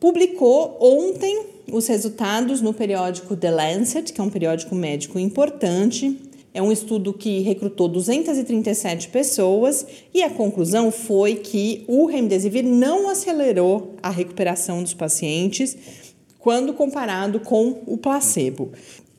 Publicou 0.00 0.78
ontem 0.80 1.44
os 1.70 1.86
resultados 1.86 2.62
no 2.62 2.72
periódico 2.72 3.36
The 3.36 3.50
Lancet, 3.50 4.10
que 4.10 4.20
é 4.22 4.24
um 4.24 4.30
periódico 4.30 4.74
médico 4.74 5.18
importante, 5.18 6.16
é 6.52 6.62
um 6.62 6.72
estudo 6.72 7.12
que 7.12 7.40
recrutou 7.40 7.88
237 7.88 9.08
pessoas 9.08 9.86
e 10.12 10.22
a 10.22 10.30
conclusão 10.30 10.90
foi 10.90 11.36
que 11.36 11.84
o 11.86 12.06
remdesivir 12.06 12.64
não 12.64 13.08
acelerou 13.08 13.94
a 14.02 14.10
recuperação 14.10 14.82
dos 14.82 14.94
pacientes 14.94 15.76
quando 16.38 16.72
comparado 16.72 17.40
com 17.40 17.82
o 17.86 17.98
placebo. 17.98 18.72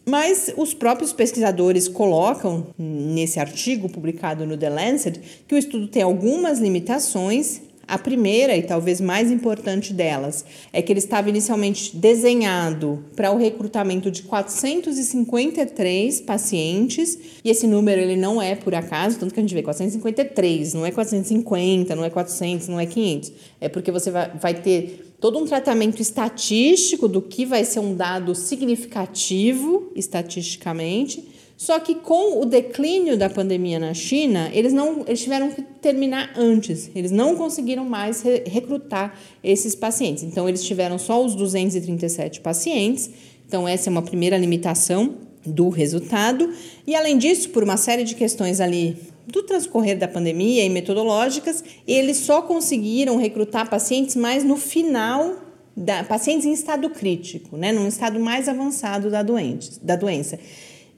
Mas 0.06 0.52
os 0.58 0.74
próprios 0.74 1.14
pesquisadores 1.14 1.88
colocam 1.88 2.68
nesse 2.78 3.40
artigo 3.40 3.88
publicado 3.88 4.46
no 4.46 4.58
The 4.58 4.70
Lancet 4.70 5.20
que 5.48 5.54
o 5.54 5.58
estudo 5.58 5.88
tem 5.88 6.02
algumas 6.02 6.60
limitações 6.60 7.62
A 7.90 7.98
primeira, 7.98 8.56
e 8.56 8.62
talvez 8.62 9.02
mais 9.02 9.32
importante 9.32 9.96
delas, 9.96 10.46
é 10.72 10.80
que 10.80 10.94
ele 10.94 11.00
estava 11.00 11.28
inicialmente 11.28 11.98
desenhado 11.98 13.04
para 13.16 13.32
o 13.32 13.38
recrutamento 13.38 14.12
de 14.12 14.22
453 14.22 16.22
pacientes, 16.22 17.18
e 17.44 17.50
esse 17.50 17.66
número 17.66 18.00
ele 18.00 18.16
não 18.16 18.40
é 18.40 18.54
por 18.54 18.76
acaso, 18.76 19.18
tanto 19.18 19.34
que 19.34 19.40
a 19.40 19.44
gente 19.44 19.56
vê 19.56 19.64
453, 19.64 20.76
não 20.76 20.86
é 20.86 20.92
450, 20.92 21.96
não 21.96 22.06
é 22.06 22.12
400, 22.12 22.68
não 22.68 22.80
é 22.80 22.86
500. 22.86 23.32
É 23.60 23.68
porque 23.68 23.92
você 23.92 24.12
vai, 24.12 24.32
vai 24.40 24.54
ter 24.54 25.16
todo 25.20 25.40
um 25.40 25.46
tratamento 25.46 26.00
estatístico 26.00 27.08
do 27.08 27.24
que 27.24 27.44
vai 27.44 27.66
ser 27.66 27.80
um 27.80 27.96
dado 27.96 28.36
significativo 28.36 29.92
estatisticamente 29.96 31.39
só 31.60 31.78
que 31.78 31.94
com 31.94 32.42
o 32.42 32.46
declínio 32.46 33.18
da 33.18 33.30
pandemia 33.30 33.78
na 33.80 33.94
China, 33.94 34.50
eles 34.54 34.72
não 34.72 35.04
eles 35.06 35.22
tiveram 35.22 35.52
que 35.52 35.62
terminar 35.62 36.32
antes. 36.38 36.90
Eles 36.96 37.12
não 37.12 37.36
conseguiram 37.36 37.84
mais 37.84 38.22
re 38.22 38.44
recrutar 38.46 39.14
esses 39.44 39.76
pacientes. 39.76 40.24
Então 40.24 40.48
eles 40.48 40.64
tiveram 40.64 40.98
só 40.98 41.22
os 41.22 41.36
237 41.36 42.40
pacientes. 42.40 43.10
Então 43.46 43.68
essa 43.68 43.90
é 43.90 43.92
uma 43.92 44.02
primeira 44.02 44.38
limitação 44.38 45.16
do 45.46 45.68
resultado. 45.68 46.50
E 46.88 46.96
além 46.96 47.18
disso, 47.18 47.50
por 47.50 47.62
uma 47.62 47.76
série 47.76 48.06
de 48.06 48.16
questões 48.16 48.62
ali 48.62 48.96
do 49.28 49.44
transcorrer 49.44 49.98
da 49.98 50.08
pandemia 50.08 50.64
e 50.64 50.70
metodológicas, 50.70 51.62
eles 51.86 52.16
só 52.16 52.42
conseguiram 52.42 53.18
recrutar 53.18 53.70
pacientes 53.70 54.16
mais 54.16 54.46
no 54.46 54.56
final 54.56 55.36
da 55.76 56.06
pacientes 56.06 56.46
em 56.46 56.54
estado 56.54 56.90
crítico, 56.90 57.58
né, 57.58 57.74
num 57.74 57.88
estado 57.88 58.18
mais 58.18 58.48
avançado 58.48 59.10
da, 59.10 59.22
doente, 59.22 59.78
da 59.82 59.98
doença. 59.98 60.40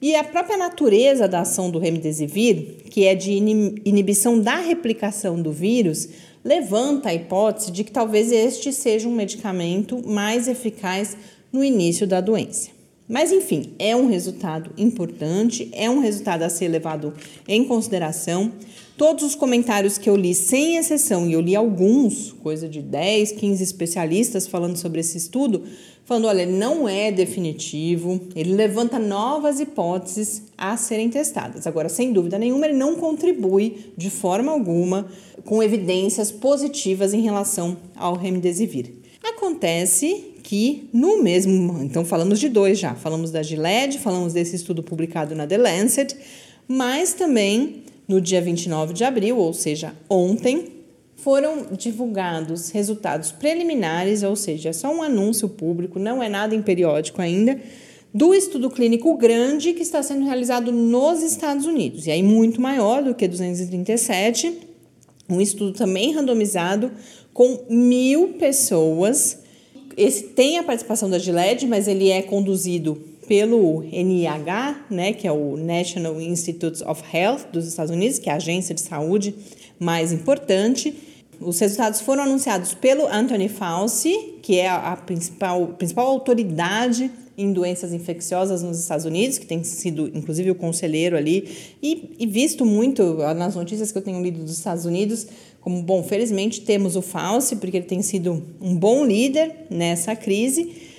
E 0.01 0.15
a 0.15 0.23
própria 0.23 0.57
natureza 0.57 1.27
da 1.27 1.41
ação 1.41 1.69
do 1.69 1.77
remdesivir, 1.77 2.77
que 2.89 3.05
é 3.05 3.13
de 3.13 3.31
inibição 3.33 4.39
da 4.39 4.55
replicação 4.55 5.39
do 5.39 5.51
vírus, 5.51 6.09
levanta 6.43 7.09
a 7.09 7.13
hipótese 7.13 7.71
de 7.71 7.83
que 7.83 7.91
talvez 7.91 8.31
este 8.31 8.73
seja 8.73 9.07
um 9.07 9.13
medicamento 9.13 10.01
mais 10.07 10.47
eficaz 10.47 11.15
no 11.53 11.63
início 11.63 12.07
da 12.07 12.19
doença. 12.19 12.69
Mas, 13.07 13.31
enfim, 13.31 13.73
é 13.77 13.95
um 13.95 14.07
resultado 14.07 14.71
importante, 14.77 15.69
é 15.73 15.89
um 15.89 15.99
resultado 15.99 16.43
a 16.43 16.49
ser 16.49 16.69
levado 16.69 17.13
em 17.47 17.63
consideração. 17.65 18.51
Todos 19.01 19.23
os 19.23 19.33
comentários 19.33 19.97
que 19.97 20.07
eu 20.07 20.15
li, 20.15 20.35
sem 20.35 20.77
exceção, 20.77 21.27
e 21.27 21.33
eu 21.33 21.41
li 21.41 21.55
alguns, 21.55 22.31
coisa 22.33 22.69
de 22.69 22.83
10, 22.83 23.31
15 23.31 23.63
especialistas 23.63 24.45
falando 24.45 24.77
sobre 24.77 24.99
esse 24.99 25.17
estudo, 25.17 25.63
falando: 26.05 26.27
olha, 26.27 26.45
não 26.45 26.87
é 26.87 27.11
definitivo, 27.11 28.21
ele 28.35 28.53
levanta 28.53 28.99
novas 28.99 29.59
hipóteses 29.59 30.43
a 30.55 30.77
serem 30.77 31.09
testadas. 31.09 31.65
Agora, 31.65 31.89
sem 31.89 32.13
dúvida 32.13 32.37
nenhuma, 32.37 32.67
ele 32.67 32.77
não 32.77 32.93
contribui 32.93 33.91
de 33.97 34.11
forma 34.11 34.51
alguma 34.51 35.07
com 35.45 35.63
evidências 35.63 36.31
positivas 36.31 37.11
em 37.11 37.21
relação 37.21 37.77
ao 37.95 38.15
remdesivir. 38.15 38.93
Acontece 39.23 40.35
que 40.43 40.87
no 40.93 41.23
mesmo, 41.23 41.81
então 41.81 42.05
falamos 42.05 42.39
de 42.39 42.49
dois 42.49 42.77
já, 42.77 42.93
falamos 42.93 43.31
da 43.31 43.41
Gilead, 43.41 43.97
falamos 43.97 44.33
desse 44.33 44.55
estudo 44.55 44.83
publicado 44.83 45.33
na 45.33 45.47
The 45.47 45.57
Lancet, 45.57 46.15
mas 46.67 47.13
também 47.13 47.81
no 48.11 48.19
dia 48.19 48.41
29 48.41 48.93
de 48.93 49.05
abril, 49.05 49.37
ou 49.37 49.53
seja, 49.53 49.95
ontem, 50.09 50.81
foram 51.15 51.67
divulgados 51.71 52.69
resultados 52.71 53.31
preliminares, 53.31 54.21
ou 54.21 54.35
seja, 54.35 54.69
é 54.69 54.73
só 54.73 54.93
um 54.93 55.01
anúncio 55.01 55.47
público, 55.47 55.97
não 55.97 56.21
é 56.21 56.27
nada 56.27 56.53
em 56.53 56.61
periódico 56.61 57.21
ainda, 57.21 57.57
do 58.13 58.33
estudo 58.33 58.69
clínico 58.69 59.15
grande 59.15 59.71
que 59.71 59.81
está 59.81 60.03
sendo 60.03 60.25
realizado 60.25 60.71
nos 60.71 61.23
Estados 61.23 61.65
Unidos, 61.65 62.05
e 62.05 62.11
aí 62.11 62.21
muito 62.21 62.59
maior 62.59 63.01
do 63.01 63.15
que 63.15 63.27
237, 63.27 64.59
um 65.29 65.39
estudo 65.39 65.71
também 65.71 66.11
randomizado 66.11 66.91
com 67.33 67.65
mil 67.69 68.33
pessoas. 68.33 69.39
Esse 69.95 70.23
tem 70.23 70.57
a 70.57 70.63
participação 70.63 71.09
da 71.09 71.17
Gilead, 71.17 71.65
mas 71.67 71.87
ele 71.87 72.09
é 72.09 72.21
conduzido 72.21 73.10
pelo 73.31 73.81
NIH, 73.83 74.87
né, 74.89 75.13
que 75.13 75.25
é 75.25 75.31
o 75.31 75.55
National 75.55 76.19
Institutes 76.19 76.81
of 76.81 77.01
Health 77.15 77.45
dos 77.53 77.65
Estados 77.65 77.89
Unidos, 77.89 78.19
que 78.19 78.29
é 78.29 78.33
a 78.33 78.35
agência 78.35 78.75
de 78.75 78.81
saúde 78.81 79.33
mais 79.79 80.11
importante. 80.11 80.93
Os 81.39 81.57
resultados 81.57 82.01
foram 82.01 82.23
anunciados 82.23 82.73
pelo 82.73 83.07
Anthony 83.07 83.47
Fauci, 83.47 84.33
que 84.41 84.59
é 84.59 84.67
a 84.67 84.97
principal, 84.97 85.67
principal 85.67 86.07
autoridade 86.07 87.09
em 87.37 87.53
doenças 87.53 87.93
infecciosas 87.93 88.61
nos 88.63 88.77
Estados 88.77 89.05
Unidos, 89.05 89.37
que 89.37 89.45
tem 89.45 89.63
sido, 89.63 90.11
inclusive, 90.13 90.51
o 90.51 90.55
conselheiro 90.55 91.15
ali, 91.15 91.47
e, 91.81 92.13
e, 92.19 92.27
visto 92.27 92.65
muito 92.65 93.13
nas 93.33 93.55
notícias 93.55 93.93
que 93.93 93.97
eu 93.97 94.01
tenho 94.01 94.21
lido 94.21 94.43
dos 94.43 94.57
Estados 94.57 94.83
Unidos, 94.83 95.25
como, 95.61 95.81
bom, 95.81 96.03
felizmente 96.03 96.59
temos 96.59 96.97
o 96.97 97.01
Fauci, 97.01 97.55
porque 97.55 97.77
ele 97.77 97.85
tem 97.85 98.01
sido 98.01 98.43
um 98.59 98.75
bom 98.75 99.05
líder 99.05 99.67
nessa 99.69 100.17
crise, 100.17 100.90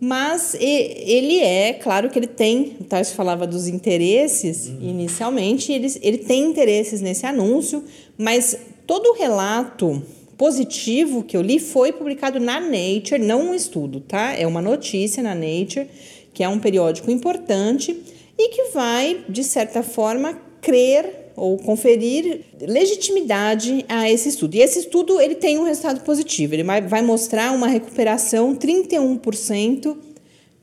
mas 0.00 0.54
ele 0.58 1.38
é, 1.40 1.72
claro 1.72 2.10
que 2.10 2.18
ele 2.18 2.26
tem, 2.26 2.76
o 2.80 2.84
Tarso 2.84 3.14
falava 3.14 3.46
dos 3.46 3.66
interesses 3.66 4.68
uhum. 4.68 4.90
inicialmente, 4.90 5.72
ele, 5.72 5.92
ele 6.02 6.18
tem 6.18 6.44
interesses 6.44 7.00
nesse 7.00 7.24
anúncio, 7.24 7.82
mas 8.18 8.56
Todo 8.86 9.10
o 9.10 9.14
relato 9.14 10.00
positivo 10.38 11.24
que 11.24 11.36
eu 11.36 11.42
li 11.42 11.58
foi 11.58 11.92
publicado 11.92 12.38
na 12.38 12.60
Nature, 12.60 13.18
não 13.18 13.50
um 13.50 13.54
estudo, 13.54 14.00
tá? 14.00 14.32
É 14.32 14.46
uma 14.46 14.62
notícia 14.62 15.22
na 15.22 15.34
Nature, 15.34 15.88
que 16.32 16.44
é 16.44 16.48
um 16.48 16.60
periódico 16.60 17.10
importante 17.10 18.00
e 18.38 18.48
que 18.50 18.70
vai, 18.72 19.24
de 19.28 19.42
certa 19.42 19.82
forma, 19.82 20.40
crer 20.60 21.25
ou 21.36 21.58
conferir 21.58 22.40
legitimidade 22.60 23.84
a 23.88 24.10
esse 24.10 24.30
estudo. 24.30 24.54
E 24.54 24.60
esse 24.60 24.78
estudo 24.80 25.20
ele 25.20 25.34
tem 25.34 25.58
um 25.58 25.64
resultado 25.64 26.00
positivo, 26.00 26.54
ele 26.54 26.64
vai 26.64 27.02
mostrar 27.02 27.52
uma 27.52 27.68
recuperação 27.68 28.56
31% 28.56 29.96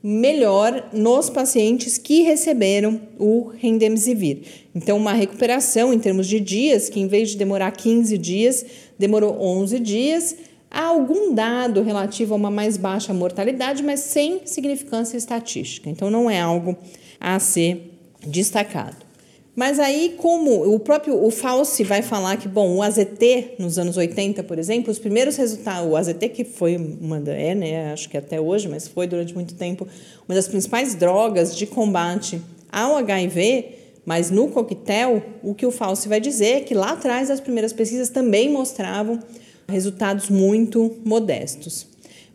melhor 0.06 0.90
nos 0.92 1.30
pacientes 1.30 1.96
que 1.96 2.20
receberam 2.20 3.00
o 3.18 3.50
Remdesivir. 3.56 4.42
Então, 4.74 4.98
uma 4.98 5.14
recuperação 5.14 5.94
em 5.94 5.98
termos 5.98 6.26
de 6.26 6.38
dias, 6.38 6.90
que 6.90 7.00
em 7.00 7.06
vez 7.06 7.30
de 7.30 7.38
demorar 7.38 7.70
15 7.70 8.18
dias, 8.18 8.66
demorou 8.98 9.40
11 9.40 9.78
dias. 9.78 10.36
Há 10.70 10.88
algum 10.88 11.32
dado 11.32 11.80
relativo 11.80 12.34
a 12.34 12.36
uma 12.36 12.50
mais 12.50 12.76
baixa 12.76 13.14
mortalidade, 13.14 13.82
mas 13.82 14.00
sem 14.00 14.42
significância 14.44 15.16
estatística. 15.16 15.88
Então, 15.88 16.10
não 16.10 16.28
é 16.28 16.38
algo 16.38 16.76
a 17.18 17.38
ser 17.38 17.90
destacado. 18.26 19.03
Mas 19.56 19.78
aí, 19.78 20.16
como 20.18 20.74
o 20.74 20.80
próprio 20.80 21.24
o 21.24 21.30
Fauci 21.30 21.84
vai 21.84 22.02
falar 22.02 22.36
que, 22.36 22.48
bom, 22.48 22.76
o 22.76 22.82
AZT 22.82 23.54
nos 23.58 23.78
anos 23.78 23.96
80, 23.96 24.42
por 24.42 24.58
exemplo, 24.58 24.90
os 24.90 24.98
primeiros 24.98 25.36
resultados, 25.36 25.88
o 25.88 25.96
AZT 25.96 26.28
que 26.30 26.44
foi 26.44 26.76
uma 26.76 27.22
é, 27.28 27.54
né, 27.54 27.92
acho 27.92 28.08
que 28.08 28.16
até 28.16 28.40
hoje, 28.40 28.68
mas 28.68 28.88
foi 28.88 29.06
durante 29.06 29.32
muito 29.32 29.54
tempo 29.54 29.86
uma 30.28 30.34
das 30.34 30.48
principais 30.48 30.96
drogas 30.96 31.56
de 31.56 31.66
combate 31.66 32.42
ao 32.70 32.96
HIV, 32.96 33.66
mas 34.04 34.28
no 34.28 34.48
coquetel, 34.48 35.22
o 35.40 35.54
que 35.54 35.64
o 35.64 35.70
Fauci 35.70 36.08
vai 36.08 36.20
dizer 36.20 36.56
é 36.56 36.60
que 36.60 36.74
lá 36.74 36.92
atrás 36.92 37.30
as 37.30 37.38
primeiras 37.38 37.72
pesquisas 37.72 38.08
também 38.08 38.50
mostravam 38.50 39.20
resultados 39.68 40.28
muito 40.28 40.96
modestos. 41.04 41.86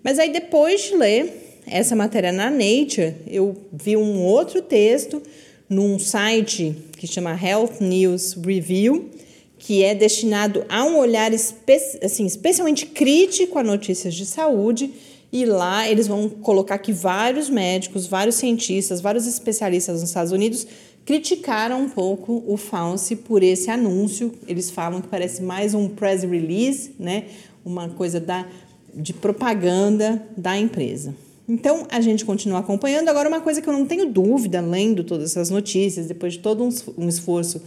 Mas 0.01 0.17
aí 0.17 0.31
depois 0.31 0.83
de 0.83 0.95
ler 0.95 1.59
essa 1.67 1.95
matéria 1.97 2.31
na 2.31 2.49
Nature, 2.49 3.13
eu 3.27 3.55
vi 3.73 3.97
um 3.97 4.23
outro 4.23 4.61
texto 4.61 5.21
num 5.69 5.99
site 5.99 6.75
que 6.99 7.07
chama 7.07 7.31
Health 7.31 7.79
News 7.79 8.33
Review, 8.33 9.09
que 9.57 9.83
é 9.83 9.95
destinado 9.95 10.65
a 10.67 10.83
um 10.83 10.97
olhar 10.97 11.31
espe 11.33 11.77
assim, 12.03 12.25
especialmente 12.25 12.85
crítico 12.85 13.57
a 13.57 13.63
notícias 13.63 14.13
de 14.13 14.25
saúde. 14.25 14.91
E 15.31 15.45
lá 15.45 15.89
eles 15.89 16.07
vão 16.07 16.27
colocar 16.27 16.77
que 16.77 16.91
vários 16.91 17.49
médicos, 17.49 18.05
vários 18.05 18.35
cientistas, 18.35 18.99
vários 18.99 19.25
especialistas 19.27 20.01
nos 20.01 20.09
Estados 20.09 20.33
Unidos 20.33 20.67
criticaram 21.05 21.83
um 21.83 21.89
pouco 21.89 22.43
o 22.45 22.57
Fauci 22.57 23.15
por 23.15 23.43
esse 23.43 23.71
anúncio. 23.71 24.33
Eles 24.45 24.69
falam 24.69 24.99
que 24.99 25.07
parece 25.07 25.41
mais 25.41 25.73
um 25.73 25.87
press 25.87 26.23
release, 26.23 26.91
né? 26.99 27.27
uma 27.63 27.87
coisa 27.87 28.19
da, 28.19 28.45
de 28.93 29.13
propaganda 29.13 30.21
da 30.35 30.57
empresa. 30.57 31.15
Então, 31.49 31.87
a 31.89 31.99
gente 31.99 32.23
continua 32.23 32.59
acompanhando. 32.59 33.09
Agora, 33.09 33.27
uma 33.27 33.41
coisa 33.41 33.59
que 33.59 33.67
eu 33.67 33.73
não 33.73 33.83
tenho 33.83 34.05
dúvida, 34.05 34.61
lendo 34.61 35.03
todas 35.03 35.31
essas 35.31 35.49
notícias, 35.49 36.05
depois 36.05 36.33
de 36.33 36.39
todo 36.39 36.63
um, 36.63 37.09
esforço 37.09 37.63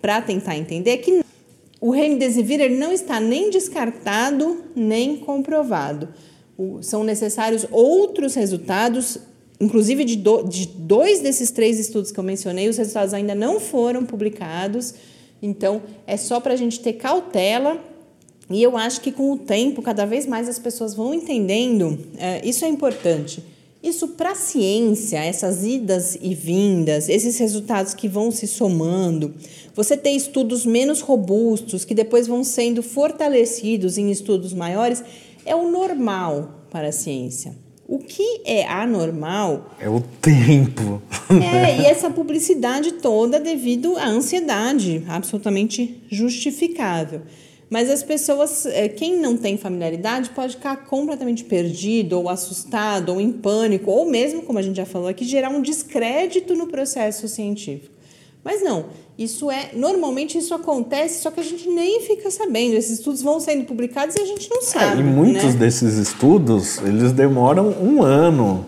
para 0.00 0.22
tentar 0.22 0.56
entender, 0.56 0.90
é 0.90 0.96
que 0.96 1.24
o 1.80 1.90
remdesivir 1.90 2.70
não 2.70 2.92
está 2.92 3.18
nem 3.18 3.50
descartado, 3.50 4.62
nem 4.76 5.16
comprovado. 5.16 6.10
São 6.80 7.02
necessários 7.02 7.66
outros 7.72 8.36
resultados, 8.36 9.18
inclusive 9.60 10.04
de, 10.04 10.14
do, 10.14 10.44
de 10.44 10.68
dois 10.68 11.18
desses 11.18 11.50
três 11.50 11.80
estudos 11.80 12.12
que 12.12 12.20
eu 12.20 12.24
mencionei, 12.24 12.68
os 12.68 12.76
resultados 12.76 13.12
ainda 13.12 13.34
não 13.34 13.58
foram 13.58 14.06
publicados. 14.06 14.94
Então, 15.42 15.82
é 16.06 16.16
só 16.16 16.38
para 16.38 16.54
a 16.54 16.56
gente 16.56 16.78
ter 16.78 16.92
cautela 16.92 17.82
e 18.50 18.62
eu 18.62 18.76
acho 18.76 19.00
que 19.00 19.10
com 19.10 19.32
o 19.32 19.38
tempo, 19.38 19.80
cada 19.80 20.04
vez 20.04 20.26
mais 20.26 20.48
as 20.48 20.58
pessoas 20.58 20.94
vão 20.94 21.14
entendendo, 21.14 21.98
é, 22.18 22.46
isso 22.46 22.64
é 22.64 22.68
importante, 22.68 23.42
Isso 23.82 24.08
para 24.08 24.30
a 24.30 24.34
ciência, 24.34 25.18
essas 25.18 25.62
idas 25.62 26.16
e 26.18 26.34
vindas, 26.34 27.10
esses 27.10 27.36
resultados 27.36 27.92
que 27.92 28.08
vão 28.08 28.30
se 28.30 28.46
somando, 28.46 29.34
você 29.74 29.94
ter 29.94 30.12
estudos 30.12 30.64
menos 30.64 31.02
robustos, 31.02 31.84
que 31.84 31.94
depois 31.94 32.26
vão 32.26 32.42
sendo 32.42 32.82
fortalecidos 32.82 33.98
em 33.98 34.10
estudos 34.10 34.54
maiores, 34.54 35.04
é 35.44 35.54
o 35.54 35.70
normal 35.70 36.64
para 36.70 36.88
a 36.88 36.92
ciência. 36.92 37.54
O 37.86 37.98
que 37.98 38.40
é 38.46 38.66
anormal 38.66 39.76
é 39.78 39.86
o 39.86 40.00
tempo. 40.00 41.02
É, 41.28 41.82
e 41.82 41.84
essa 41.84 42.08
publicidade 42.08 42.92
toda 42.92 43.38
devido 43.38 43.98
à 43.98 44.06
ansiedade, 44.06 45.02
absolutamente 45.06 46.02
justificável. 46.10 47.20
Mas 47.70 47.90
as 47.90 48.02
pessoas, 48.02 48.66
é, 48.66 48.88
quem 48.88 49.18
não 49.18 49.36
tem 49.36 49.56
familiaridade, 49.56 50.30
pode 50.30 50.56
ficar 50.56 50.84
completamente 50.84 51.44
perdido, 51.44 52.18
ou 52.18 52.28
assustado, 52.28 53.10
ou 53.10 53.20
em 53.20 53.32
pânico, 53.32 53.90
ou 53.90 54.08
mesmo, 54.08 54.42
como 54.42 54.58
a 54.58 54.62
gente 54.62 54.76
já 54.76 54.86
falou 54.86 55.08
aqui, 55.08 55.24
gerar 55.24 55.48
um 55.48 55.62
descrédito 55.62 56.54
no 56.54 56.66
processo 56.66 57.26
científico. 57.26 57.94
Mas 58.44 58.62
não, 58.62 58.86
isso 59.18 59.50
é, 59.50 59.70
normalmente 59.74 60.36
isso 60.36 60.52
acontece, 60.54 61.22
só 61.22 61.30
que 61.30 61.40
a 61.40 61.42
gente 61.42 61.68
nem 61.68 62.00
fica 62.02 62.30
sabendo. 62.30 62.74
Esses 62.74 62.98
estudos 62.98 63.22
vão 63.22 63.40
sendo 63.40 63.64
publicados 63.64 64.14
e 64.16 64.20
a 64.20 64.26
gente 64.26 64.50
não 64.50 64.60
sabe. 64.60 64.98
É, 64.98 65.00
e 65.00 65.02
muitos 65.02 65.54
né? 65.54 65.60
desses 65.60 65.94
estudos, 65.94 66.78
eles 66.78 67.12
demoram 67.12 67.74
um 67.80 68.02
ano 68.02 68.66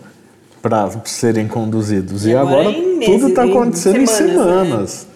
para 0.61 0.89
serem 1.05 1.47
conduzidos. 1.47 2.25
E, 2.25 2.29
e 2.29 2.35
agora, 2.35 2.69
agora 2.69 2.77
meses, 2.77 3.05
tudo 3.05 3.27
está 3.27 3.43
acontecendo 3.43 3.97
em 3.97 4.07
semanas. 4.07 4.27
Em 4.27 4.67
semanas. 4.67 5.06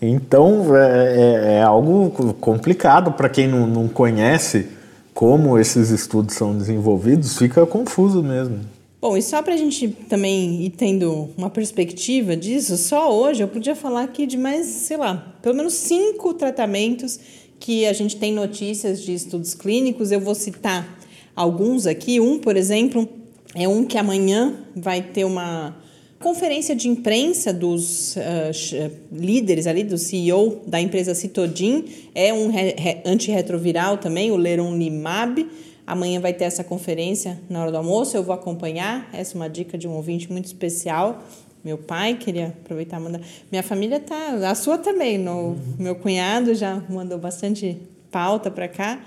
Então 0.00 0.76
é, 0.76 0.80
é, 0.80 1.54
é, 1.54 1.62
algo 1.62 2.10
complicado 2.40 3.12
para 3.12 3.28
quem 3.28 3.48
não, 3.48 3.66
não 3.66 3.88
conhece 3.88 4.68
como 5.12 5.58
esses 5.58 5.90
estudos 5.90 6.36
são 6.36 6.56
desenvolvidos, 6.56 7.36
fica 7.36 7.66
confuso 7.66 8.22
mesmo. 8.22 8.60
Bom, 9.00 9.16
e 9.16 9.22
só 9.22 9.42
para 9.42 9.54
a 9.54 9.56
gente 9.56 9.88
também 10.08 10.62
ir 10.62 10.70
tendo 10.70 11.28
uma 11.36 11.50
perspectiva 11.50 12.36
disso, 12.36 12.76
só 12.76 13.12
hoje 13.12 13.42
eu 13.42 13.48
podia 13.48 13.74
falar 13.74 14.04
aqui 14.04 14.26
de 14.26 14.36
mais, 14.36 14.66
sei 14.66 14.96
lá, 14.96 15.34
pelo 15.42 15.56
menos 15.56 15.74
cinco 15.74 16.34
tratamentos 16.34 17.18
que 17.60 17.86
a 17.86 17.92
gente 17.92 18.16
tem 18.16 18.32
notícias 18.32 19.02
de 19.02 19.14
estudos 19.14 19.54
clínicos. 19.54 20.12
Eu 20.12 20.20
vou 20.20 20.34
citar 20.34 20.98
alguns 21.34 21.86
aqui. 21.86 22.20
Um, 22.20 22.38
por 22.38 22.56
exemplo, 22.56 23.08
é 23.54 23.68
um 23.68 23.84
que 23.84 23.98
amanhã 23.98 24.54
vai 24.74 25.02
ter 25.02 25.24
uma 25.24 25.76
conferência 26.18 26.74
de 26.74 26.88
imprensa 26.88 27.52
dos 27.52 28.16
uh, 28.16 28.90
líderes 29.12 29.66
ali, 29.66 29.84
do 29.84 29.96
CEO 29.96 30.62
da 30.66 30.80
empresa 30.80 31.14
Citodin, 31.14 31.84
é 32.14 32.32
um 32.32 32.50
re 32.50 32.74
antirretroviral 33.04 33.98
também, 33.98 34.30
o 34.30 34.36
Leronlimab. 34.36 35.46
Amanhã 35.86 36.20
vai 36.20 36.34
ter 36.34 36.44
essa 36.44 36.62
conferência 36.62 37.40
na 37.48 37.62
hora 37.62 37.70
do 37.70 37.76
almoço, 37.78 38.16
eu 38.16 38.22
vou 38.22 38.34
acompanhar. 38.34 39.08
Essa 39.12 39.34
é 39.34 39.36
uma 39.36 39.48
dica 39.48 39.78
de 39.78 39.88
um 39.88 39.92
ouvinte 39.92 40.30
muito 40.30 40.46
especial. 40.46 41.22
Meu 41.64 41.78
pai 41.78 42.14
queria 42.14 42.48
aproveitar 42.48 43.00
mandar. 43.00 43.20
Minha 43.50 43.62
família 43.62 43.98
tá, 43.98 44.50
a 44.50 44.54
sua 44.54 44.76
também. 44.76 45.16
No, 45.16 45.56
meu 45.78 45.94
cunhado 45.94 46.54
já 46.54 46.82
mandou 46.90 47.18
bastante 47.18 47.78
pauta 48.10 48.50
para 48.50 48.68
cá. 48.68 49.00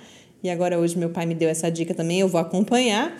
E 0.43 0.49
agora 0.49 0.79
hoje 0.79 0.97
meu 0.97 1.09
pai 1.11 1.25
me 1.25 1.35
deu 1.35 1.49
essa 1.49 1.69
dica 1.69 1.93
também, 1.93 2.19
eu 2.19 2.27
vou 2.27 2.41
acompanhar. 2.41 3.15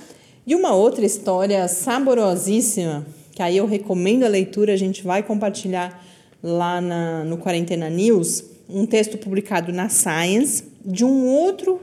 E 0.46 0.56
uma 0.56 0.74
outra 0.74 1.06
história 1.06 1.68
saborosíssima 1.68 3.06
que 3.32 3.42
aí 3.42 3.58
eu 3.58 3.66
recomendo 3.66 4.24
a 4.24 4.28
leitura, 4.28 4.74
a 4.74 4.78
gente 4.78 5.04
vai 5.04 5.24
compartilhar 5.24 6.04
lá 6.44 6.82
na, 6.82 7.24
no 7.24 7.38
Quarentena 7.38 7.90
News, 7.90 8.44
um 8.70 8.86
texto 8.86 9.18
publicado 9.18 9.72
na 9.72 9.90
Science 9.90 10.64
de 10.84 11.06
um 11.06 11.26
outro 11.26 11.80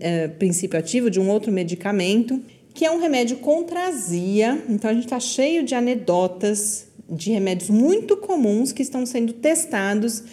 é, 0.00 0.28
princípio 0.28 0.78
ativo, 0.78 1.10
de 1.10 1.20
um 1.20 1.28
outro 1.28 1.52
medicamento, 1.52 2.40
que 2.72 2.84
é 2.84 2.90
um 2.90 3.00
remédio 3.00 3.36
contra 3.38 3.86
azia. 3.86 4.62
Então 4.68 4.90
a 4.90 4.94
gente 4.94 5.04
está 5.04 5.20
cheio 5.20 5.62
de 5.62 5.74
anedotas 5.74 6.86
de 7.08 7.30
remédios 7.30 7.70
muito 7.70 8.16
comuns 8.16 8.72
que 8.72 8.82
estão 8.82 9.04
sendo 9.06 9.32
testados 9.32 10.24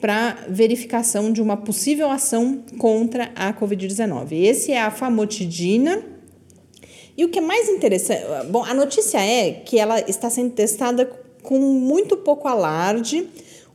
para 0.00 0.46
verificação 0.48 1.32
de 1.32 1.42
uma 1.42 1.56
possível 1.56 2.10
ação 2.10 2.62
contra 2.78 3.30
a 3.34 3.52
Covid-19. 3.52 4.32
Esse 4.32 4.72
é 4.72 4.80
a 4.80 4.90
famotidina 4.90 6.02
e 7.16 7.24
o 7.24 7.28
que 7.28 7.38
é 7.38 7.42
mais 7.42 7.68
interessante, 7.68 8.22
bom, 8.50 8.64
a 8.64 8.74
notícia 8.74 9.18
é 9.18 9.52
que 9.52 9.78
ela 9.78 10.00
está 10.00 10.30
sendo 10.30 10.50
testada 10.50 11.10
com 11.42 11.58
muito 11.58 12.16
pouco 12.16 12.48
alarde, 12.48 13.26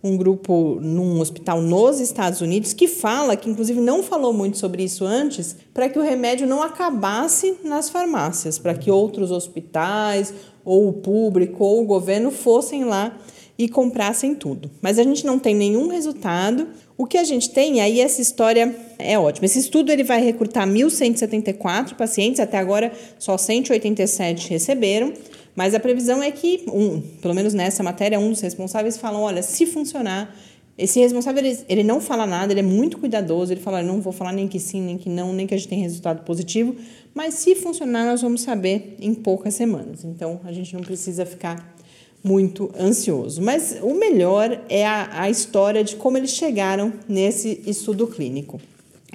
um 0.04 0.16
grupo 0.16 0.78
num 0.82 1.20
hospital 1.20 1.62
nos 1.62 2.00
Estados 2.00 2.40
Unidos 2.40 2.74
que 2.74 2.88
fala, 2.88 3.36
que 3.36 3.50
inclusive 3.50 3.82
não 3.82 4.04
falou 4.04 4.32
muito 4.32 4.58
sobre 4.58 4.84
isso 4.84 5.04
antes, 5.04 5.56
para 5.74 5.90
que 5.90 5.98
o 5.98 6.02
remédio 6.04 6.46
não 6.46 6.62
acabasse 6.62 7.58
nas 7.64 7.90
farmácias, 7.90 8.60
para 8.60 8.76
que 8.76 8.92
outros 8.92 9.32
hospitais, 9.32 10.32
ou 10.64 10.90
o 10.90 10.94
público, 10.94 11.64
ou 11.64 11.82
o 11.82 11.86
governo 11.86 12.30
fossem 12.30 12.86
lá 12.86 13.18
e 13.58 13.68
comprassem 13.68 14.36
tudo. 14.36 14.70
Mas 14.82 15.00
a 15.00 15.04
gente 15.04 15.26
não 15.26 15.40
tem 15.40 15.56
nenhum 15.56 15.88
resultado. 15.88 16.68
O 16.98 17.06
que 17.06 17.18
a 17.18 17.24
gente 17.26 17.50
tem, 17.50 17.82
aí 17.82 18.00
essa 18.00 18.22
história 18.22 18.74
é 18.98 19.20
ótima. 19.20 19.46
Esse 19.46 19.60
estudo 19.60 19.92
ele 19.92 20.04
vai 20.04 20.22
recrutar 20.22 20.66
1.174 20.66 21.96
pacientes, 21.96 22.40
até 22.40 22.58
agora 22.58 22.92
só 23.20 23.38
187 23.38 24.50
receberam, 24.50 25.12
mas 25.54 25.74
a 25.74 25.80
previsão 25.80 26.24
é 26.24 26.32
que, 26.32 26.64
um, 26.68 27.02
pelo 27.22 27.34
menos 27.34 27.54
nessa 27.54 27.84
matéria, 27.84 28.20
um 28.20 28.30
dos 28.30 28.40
responsáveis 28.40 28.98
falam, 28.98 29.22
olha, 29.22 29.42
se 29.44 29.66
funcionar, 29.66 30.34
esse 30.78 31.00
responsável 31.00 31.44
ele, 31.44 31.58
ele 31.68 31.84
não 31.84 32.00
fala 32.00 32.26
nada, 32.26 32.54
ele 32.54 32.62
é 32.62 32.64
muito 32.64 32.98
cuidadoso, 32.98 33.52
ele 33.52 33.62
fala, 33.62 33.82
não 33.82 34.00
vou 34.02 34.14
falar 34.14 34.32
nem 34.32 34.48
que 34.48 34.60
sim, 34.60 34.82
nem 34.82 34.98
que 34.98 35.10
não, 35.10 35.34
nem 35.34 35.46
que 35.48 35.54
a 35.54 35.58
gente 35.58 35.70
tem 35.70 35.80
resultado 35.80 36.24
positivo, 36.24 36.76
mas 37.14 37.36
se 37.36 37.56
funcionar 37.56 38.06
nós 38.06 38.22
vamos 38.22 38.42
saber 38.42 38.96
em 39.02 39.14
poucas 39.14 39.54
semanas. 39.54 40.04
Então 40.04 40.40
a 40.46 40.52
gente 40.52 40.74
não 40.74 40.82
precisa 40.82 41.26
ficar 41.26 41.75
muito 42.26 42.72
ansioso. 42.78 43.40
Mas 43.40 43.78
o 43.84 43.94
melhor 43.94 44.60
é 44.68 44.84
a, 44.84 45.22
a 45.22 45.30
história 45.30 45.84
de 45.84 45.96
como 45.96 46.18
eles 46.18 46.32
chegaram 46.32 46.92
nesse 47.08 47.62
estudo 47.68 48.08
clínico. 48.08 48.60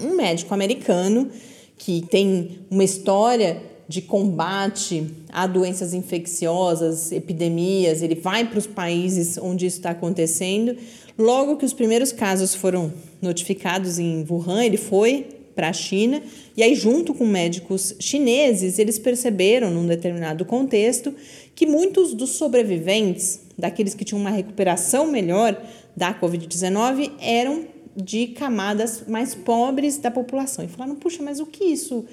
Um 0.01 0.15
médico 0.15 0.55
americano 0.55 1.29
que 1.77 2.03
tem 2.09 2.61
uma 2.71 2.85
história 2.85 3.61
de 3.89 4.01
combate 4.01 5.05
a 5.33 5.49
doenças 5.49 5.93
infecciosas, 5.93 7.11
epidemias, 7.11 8.01
ele 8.01 8.15
vai 8.15 8.49
para 8.49 8.61
os 8.61 8.67
países 8.67 9.37
onde 9.37 9.67
isso 9.67 9.79
está 9.79 9.91
acontecendo. 9.91 10.77
Logo 11.19 11.57
que 11.57 11.65
os 11.65 11.73
primeiros 11.73 12.13
casos 12.13 12.55
foram 12.55 12.93
notificados 13.21 13.99
em 13.99 14.25
Wuhan, 14.31 14.65
ele 14.65 14.77
foi 14.77 15.27
para 15.57 15.71
a 15.71 15.73
China 15.73 16.23
e 16.57 16.63
aí 16.63 16.75
junto 16.75 17.13
com 17.13 17.27
médicos 17.27 17.95
chineses 17.99 18.79
eles 18.79 18.99
perceberam 18.99 19.71
num 19.71 19.87
determinado 19.87 20.45
contexto 20.45 21.13
que 21.61 21.67
muitos 21.67 22.15
dos 22.15 22.31
sobreviventes, 22.31 23.43
daqueles 23.59 23.93
que 23.93 24.03
tinham 24.03 24.19
uma 24.19 24.31
recuperação 24.31 25.07
melhor 25.07 25.63
da 25.95 26.19
Covid-19, 26.19 27.13
eram 27.21 27.67
de 27.95 28.29
camadas 28.29 29.05
mais 29.07 29.35
pobres 29.35 29.99
da 29.99 30.11
população. 30.11 30.65
E 30.65 30.69
falaram, 30.69 30.97
puxa, 30.97 31.23
mas 31.23 31.39
o 31.39 31.45
que 31.45 31.63
isso? 31.65 32.07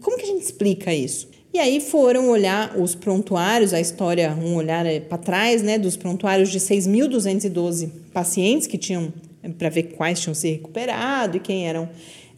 Como 0.00 0.16
que 0.16 0.22
a 0.22 0.28
gente 0.28 0.42
explica 0.42 0.94
isso? 0.94 1.28
E 1.52 1.58
aí 1.58 1.80
foram 1.80 2.28
olhar 2.28 2.78
os 2.78 2.94
prontuários, 2.94 3.74
a 3.74 3.80
história, 3.80 4.32
um 4.40 4.54
olhar 4.54 4.86
é, 4.86 5.00
para 5.00 5.18
trás, 5.18 5.64
né, 5.64 5.80
dos 5.80 5.96
prontuários 5.96 6.48
de 6.48 6.60
6.212 6.60 7.90
pacientes 8.12 8.68
que 8.68 8.78
tinham, 8.78 9.12
é, 9.42 9.48
para 9.48 9.68
ver 9.68 9.96
quais 9.96 10.20
tinham 10.20 10.32
se 10.34 10.48
recuperado 10.48 11.38
e 11.38 11.40
quem 11.40 11.68
eram 11.68 11.88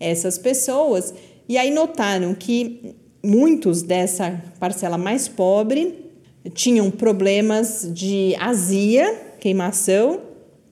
essas 0.01 0.39
pessoas. 0.39 1.13
E 1.47 1.59
aí 1.59 1.71
notaram 1.71 2.35
que 2.35 2.95
muitos 3.23 3.83
dessa 3.83 4.43
parcela 4.59 4.97
mais 4.97 5.29
pobre 5.29 6.08
tinham 6.55 6.91
problemas 6.91 7.89
de 7.93 8.35
azia, 8.39 9.15
queimação, 9.41 10.21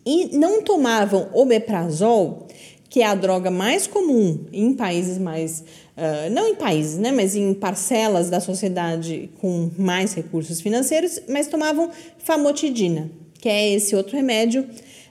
e 0.04 0.36
não 0.36 0.62
tomavam 0.62 1.28
omeprazol, 1.32 2.46
que 2.88 3.02
é 3.02 3.06
a 3.06 3.14
droga 3.14 3.50
mais 3.50 3.86
comum 3.86 4.46
em 4.52 4.72
países 4.72 5.18
mais. 5.18 5.64
Uh, 5.96 6.30
não 6.30 6.46
em 6.46 6.54
países, 6.54 6.98
né, 6.98 7.10
mas 7.10 7.34
em 7.34 7.54
parcelas 7.54 8.28
da 8.28 8.38
sociedade 8.38 9.30
com 9.40 9.70
mais 9.78 10.14
recursos 10.14 10.60
financeiros, 10.60 11.20
mas 11.26 11.46
tomavam 11.46 11.90
famotidina, 12.18 13.10
que 13.40 13.48
é 13.48 13.72
esse 13.72 13.96
outro 13.96 14.14
remédio 14.14 14.66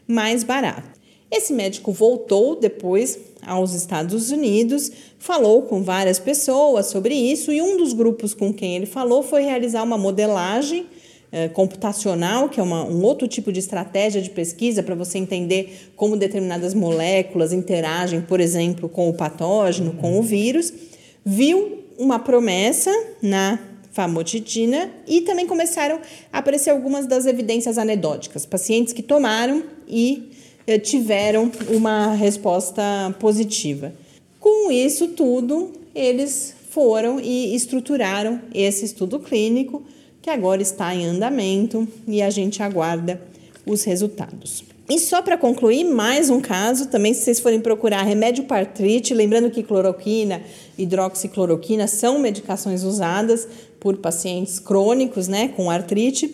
mais 0.08 0.44
barato. 0.44 0.96
Esse 1.32 1.54
médico 1.54 1.92
voltou 1.92 2.56
depois 2.56 3.20
aos 3.46 3.74
Estados 3.74 4.32
Unidos, 4.32 4.92
falou 5.20 5.64
com 5.64 5.84
várias 5.84 6.20
pessoas 6.20 6.88
sobre 6.88 7.14
isso 7.14 7.52
e 7.52 7.62
um 7.62 7.78
dos 7.78 7.94
grupos 7.94 8.34
com 8.34 8.54
quem 8.54 8.76
ele 8.76 8.86
falou 8.86 9.22
foi 9.22 9.44
realizar 9.44 9.84
uma 9.84 9.98
modelagem 9.98 10.88
eh, 11.32 11.50
computacional, 11.50 12.48
que 12.48 12.60
é 12.60 12.64
uma, 12.64 12.86
um 12.86 13.04
outro 13.04 13.28
tipo 13.28 13.52
de 13.52 13.60
estratégia 13.60 14.22
de 14.22 14.30
pesquisa 14.30 14.82
para 14.82 14.96
você 14.96 15.18
entender 15.18 15.92
como 15.96 16.16
determinadas 16.16 16.74
moléculas 16.74 17.52
interagem, 17.52 18.22
por 18.22 18.40
exemplo, 18.40 18.88
com 18.88 19.10
o 19.10 19.14
patógeno, 19.14 19.94
com 19.94 20.20
o 20.20 20.24
vírus, 20.24 20.72
viu 21.26 21.84
uma 21.98 22.20
promessa 22.20 22.92
na 23.22 23.60
famotidina 23.92 24.92
e 25.08 25.22
também 25.22 25.48
começaram 25.48 26.00
a 26.32 26.40
aparecer 26.40 26.70
algumas 26.70 27.08
das 27.08 27.26
evidências 27.26 27.78
anedóticas, 27.78 28.46
pacientes 28.46 28.94
que 28.94 29.02
tomaram 29.02 29.64
e 29.88 30.32
tiveram 30.84 31.52
uma 31.70 32.14
resposta 32.14 32.84
positiva. 33.20 33.94
Com 34.40 34.72
isso 34.72 35.10
tudo, 35.10 35.72
eles 35.94 36.56
foram 36.70 37.20
e 37.20 37.56
estruturaram 37.56 38.42
esse 38.54 38.86
estudo 38.86 39.20
clínico 39.20 39.84
que 40.22 40.30
agora 40.30 40.62
está 40.62 40.94
em 40.94 41.06
andamento 41.06 41.88
e 42.08 42.22
a 42.22 42.30
gente 42.30 42.62
aguarda 42.62 43.22
os 43.66 43.84
resultados. 43.84 44.64
E 44.88 45.00
só 45.00 45.22
para 45.22 45.38
concluir, 45.38 45.84
mais 45.84 46.30
um 46.30 46.40
caso, 46.40 46.88
também 46.88 47.14
se 47.14 47.22
vocês 47.22 47.40
forem 47.40 47.60
procurar 47.60 48.04
remédio 48.04 48.44
para 48.44 48.58
artrite, 48.58 49.16
lembrando 49.16 49.50
que 49.50 49.64
cloroquina, 49.64 50.44
hidroxicloroquina 50.78 51.88
são 51.88 52.20
medicações 52.20 52.84
usadas 52.84 53.48
por 53.80 53.98
pacientes 53.98 54.60
crônicos, 54.60 55.28
né, 55.28 55.48
com 55.56 55.72
artrite, 55.72 56.28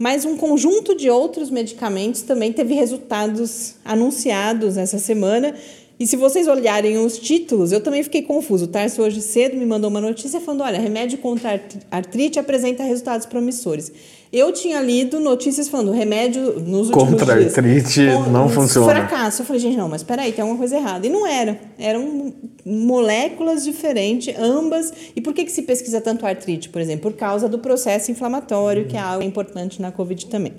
mas 0.00 0.24
um 0.24 0.34
conjunto 0.34 0.96
de 0.96 1.10
outros 1.10 1.50
medicamentos 1.50 2.22
também 2.22 2.50
teve 2.54 2.72
resultados 2.72 3.74
anunciados 3.84 4.78
essa 4.78 4.98
semana 4.98 5.54
e 5.98 6.06
se 6.06 6.16
vocês 6.16 6.48
olharem 6.48 6.96
os 6.96 7.18
títulos, 7.18 7.70
eu 7.70 7.82
também 7.82 8.02
fiquei 8.02 8.22
confuso. 8.22 8.64
O 8.64 8.68
Tarso 8.68 9.02
hoje 9.02 9.20
cedo 9.20 9.58
me 9.58 9.66
mandou 9.66 9.90
uma 9.90 10.00
notícia 10.00 10.40
falando: 10.40 10.62
olha, 10.62 10.80
remédio 10.80 11.18
contra 11.18 11.62
artrite 11.90 12.38
apresenta 12.38 12.82
resultados 12.82 13.26
promissores. 13.26 13.92
Eu 14.32 14.52
tinha 14.52 14.80
lido 14.80 15.18
notícias 15.18 15.68
falando 15.68 15.90
remédio 15.90 16.60
nos 16.60 16.88
últimos 16.88 16.90
contra 16.90 17.36
dias. 17.36 17.58
artrite 17.58 18.00
não 18.30 18.48
funciona. 18.48 18.88
Fracasso. 18.88 19.42
Eu 19.42 19.46
falei, 19.46 19.60
gente, 19.60 19.76
não, 19.76 19.88
mas 19.88 20.04
peraí, 20.04 20.30
tem 20.30 20.42
alguma 20.42 20.56
coisa 20.56 20.76
errada. 20.76 21.04
E 21.04 21.10
não 21.10 21.26
era. 21.26 21.58
Eram 21.76 22.32
moléculas 22.64 23.64
diferentes, 23.64 24.32
ambas. 24.38 24.92
E 25.16 25.20
por 25.20 25.34
que, 25.34 25.44
que 25.44 25.50
se 25.50 25.62
pesquisa 25.62 26.00
tanto 26.00 26.24
artrite, 26.24 26.68
por 26.68 26.80
exemplo? 26.80 27.10
Por 27.10 27.18
causa 27.18 27.48
do 27.48 27.58
processo 27.58 28.12
inflamatório, 28.12 28.86
que 28.86 28.96
é 28.96 29.00
algo 29.00 29.24
importante 29.24 29.82
na 29.82 29.90
Covid 29.90 30.26
também. 30.26 30.52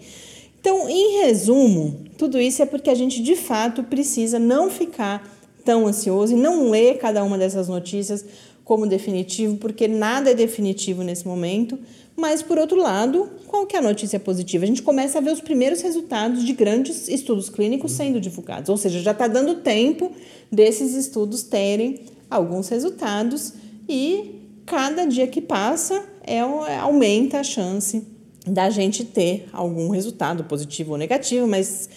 Então, 0.59 0.89
em 0.89 1.23
resumo, 1.23 2.01
tudo 2.17 2.39
isso 2.41 2.61
é 2.61 2.65
porque 2.65 2.89
a 2.89 2.95
gente 2.95 3.23
de 3.23 3.37
fato 3.37 3.83
precisa 3.83 4.37
não 4.37 4.69
ficar 4.69 5.25
tão 5.63 5.87
ansioso 5.87 6.33
e 6.33 6.37
não 6.37 6.69
ler 6.69 6.97
cada 6.97 7.23
uma 7.23 7.37
dessas 7.37 7.69
notícias 7.69 8.25
como 8.65 8.85
definitivo, 8.85 9.57
porque 9.57 9.87
nada 9.87 10.31
é 10.31 10.33
definitivo 10.33 11.03
nesse 11.03 11.25
momento. 11.27 11.79
Mas, 12.21 12.43
por 12.43 12.59
outro 12.59 12.77
lado, 12.79 13.31
qual 13.47 13.65
que 13.65 13.75
é 13.75 13.79
a 13.79 13.81
notícia 13.81 14.19
positiva? 14.19 14.63
A 14.63 14.67
gente 14.67 14.83
começa 14.83 15.17
a 15.17 15.21
ver 15.21 15.33
os 15.33 15.41
primeiros 15.41 15.81
resultados 15.81 16.45
de 16.45 16.53
grandes 16.53 17.07
estudos 17.07 17.49
clínicos 17.49 17.93
sendo 17.93 18.21
divulgados, 18.21 18.69
ou 18.69 18.77
seja, 18.77 18.99
já 18.99 19.09
está 19.09 19.27
dando 19.27 19.55
tempo 19.55 20.11
desses 20.51 20.93
estudos 20.93 21.41
terem 21.41 22.01
alguns 22.29 22.69
resultados 22.69 23.53
e 23.89 24.35
cada 24.67 25.03
dia 25.05 25.25
que 25.25 25.41
passa 25.41 26.05
é, 26.21 26.39
aumenta 26.39 27.39
a 27.39 27.43
chance 27.43 28.05
da 28.45 28.69
gente 28.69 29.03
ter 29.03 29.49
algum 29.51 29.89
resultado 29.89 30.43
positivo 30.43 30.91
ou 30.91 30.99
negativo, 30.99 31.47
mas 31.47 31.89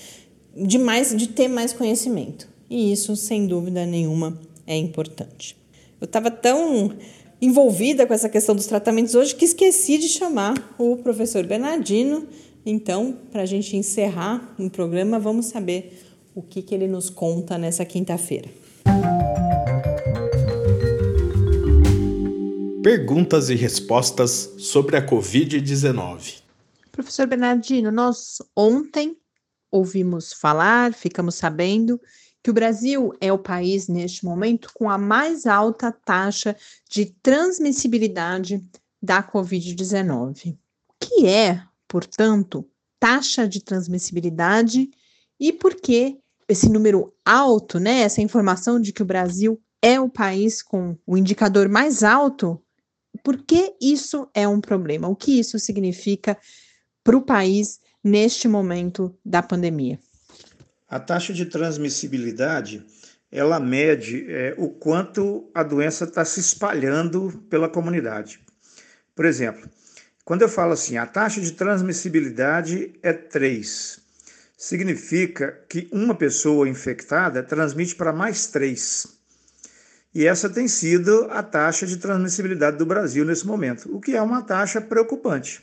de 0.56 0.78
mais 0.78 1.14
de 1.14 1.28
ter 1.28 1.48
mais 1.48 1.74
conhecimento. 1.74 2.48
E 2.70 2.90
isso, 2.90 3.14
sem 3.14 3.46
dúvida 3.46 3.84
nenhuma, 3.84 4.40
é 4.66 4.74
importante. 4.74 5.54
Eu 6.00 6.06
estava 6.06 6.30
tão 6.30 6.94
envolvida 7.40 8.06
com 8.06 8.14
essa 8.14 8.28
questão 8.28 8.54
dos 8.54 8.66
tratamentos 8.66 9.14
hoje 9.14 9.34
que 9.34 9.44
esqueci 9.44 9.98
de 9.98 10.08
chamar 10.08 10.54
o 10.78 10.96
professor 10.96 11.44
Bernardino. 11.46 12.26
Então, 12.64 13.16
para 13.30 13.42
a 13.42 13.46
gente 13.46 13.76
encerrar 13.76 14.54
o 14.58 14.70
programa, 14.70 15.18
vamos 15.18 15.46
saber 15.46 16.02
o 16.34 16.42
que, 16.42 16.62
que 16.62 16.74
ele 16.74 16.88
nos 16.88 17.10
conta 17.10 17.58
nessa 17.58 17.84
quinta-feira. 17.84 18.48
Perguntas 22.82 23.48
e 23.48 23.54
respostas 23.54 24.54
sobre 24.58 24.96
a 24.96 25.06
Covid-19. 25.06 26.42
Professor 26.92 27.26
Bernardino, 27.26 27.90
nós 27.90 28.38
ontem 28.56 29.16
ouvimos 29.70 30.32
falar, 30.32 30.92
ficamos 30.92 31.34
sabendo 31.34 32.00
que 32.44 32.50
o 32.50 32.54
Brasil 32.54 33.14
é 33.22 33.32
o 33.32 33.38
país 33.38 33.88
neste 33.88 34.22
momento 34.22 34.70
com 34.74 34.90
a 34.90 34.98
mais 34.98 35.46
alta 35.46 35.90
taxa 35.90 36.54
de 36.88 37.06
transmissibilidade 37.22 38.62
da 39.02 39.22
Covid-19. 39.22 40.52
O 40.52 40.94
que 41.00 41.26
é, 41.26 41.62
portanto, 41.88 42.68
taxa 43.00 43.48
de 43.48 43.64
transmissibilidade 43.64 44.90
e 45.40 45.52
por 45.54 45.74
que 45.74 46.18
esse 46.46 46.68
número 46.68 47.14
alto, 47.24 47.80
né, 47.80 48.00
essa 48.00 48.20
informação 48.20 48.78
de 48.78 48.92
que 48.92 49.02
o 49.02 49.06
Brasil 49.06 49.58
é 49.80 49.98
o 49.98 50.10
país 50.10 50.62
com 50.62 50.98
o 51.06 51.16
indicador 51.16 51.66
mais 51.70 52.02
alto 52.02 52.60
por 53.22 53.42
que 53.42 53.74
isso 53.80 54.28
é 54.34 54.46
um 54.46 54.60
problema? 54.60 55.08
O 55.08 55.16
que 55.16 55.38
isso 55.38 55.58
significa 55.58 56.36
para 57.02 57.16
o 57.16 57.22
país 57.22 57.80
neste 58.02 58.48
momento 58.48 59.16
da 59.24 59.42
pandemia? 59.42 59.98
A 60.94 61.00
taxa 61.00 61.32
de 61.32 61.46
transmissibilidade 61.46 62.86
ela 63.28 63.58
mede 63.58 64.26
é, 64.28 64.54
o 64.56 64.68
quanto 64.68 65.50
a 65.52 65.64
doença 65.64 66.04
está 66.04 66.24
se 66.24 66.38
espalhando 66.38 67.44
pela 67.50 67.68
comunidade. 67.68 68.38
Por 69.12 69.24
exemplo, 69.24 69.68
quando 70.24 70.42
eu 70.42 70.48
falo 70.48 70.72
assim, 70.72 70.96
a 70.96 71.04
taxa 71.04 71.40
de 71.40 71.50
transmissibilidade 71.50 72.94
é 73.02 73.12
3, 73.12 73.98
significa 74.56 75.58
que 75.68 75.88
uma 75.90 76.14
pessoa 76.14 76.68
infectada 76.68 77.42
transmite 77.42 77.96
para 77.96 78.12
mais 78.12 78.46
3. 78.46 79.08
E 80.14 80.24
essa 80.24 80.48
tem 80.48 80.68
sido 80.68 81.26
a 81.28 81.42
taxa 81.42 81.88
de 81.88 81.96
transmissibilidade 81.96 82.76
do 82.76 82.86
Brasil 82.86 83.24
nesse 83.24 83.48
momento, 83.48 83.92
o 83.92 84.00
que 84.00 84.14
é 84.14 84.22
uma 84.22 84.42
taxa 84.42 84.80
preocupante. 84.80 85.60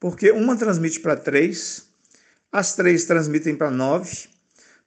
Porque 0.00 0.30
uma 0.30 0.56
transmite 0.56 0.98
para 0.98 1.14
três, 1.14 1.89
as 2.52 2.74
três 2.74 3.04
transmitem 3.04 3.54
para 3.54 3.70
nove, 3.70 4.28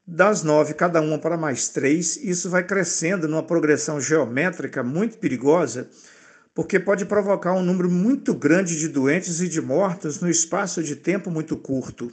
das 0.06 0.44
nove, 0.44 0.74
cada 0.74 1.00
uma 1.00 1.18
para 1.18 1.38
mais 1.38 1.70
três, 1.70 2.18
isso 2.18 2.50
vai 2.50 2.64
crescendo 2.64 3.28
numa 3.28 3.42
progressão 3.42 4.02
geométrica 4.02 4.84
muito 4.84 5.18
perigosa, 5.18 5.90
porque 6.54 6.78
pode 6.78 7.06
provocar 7.06 7.54
um 7.54 7.64
número 7.64 7.90
muito 7.90 8.34
grande 8.34 8.78
de 8.78 8.90
doentes 8.90 9.40
e 9.40 9.48
de 9.48 9.62
mortos 9.62 10.20
no 10.20 10.30
espaço 10.30 10.84
de 10.84 10.96
tempo 10.96 11.32
muito 11.32 11.56
curto. 11.56 12.12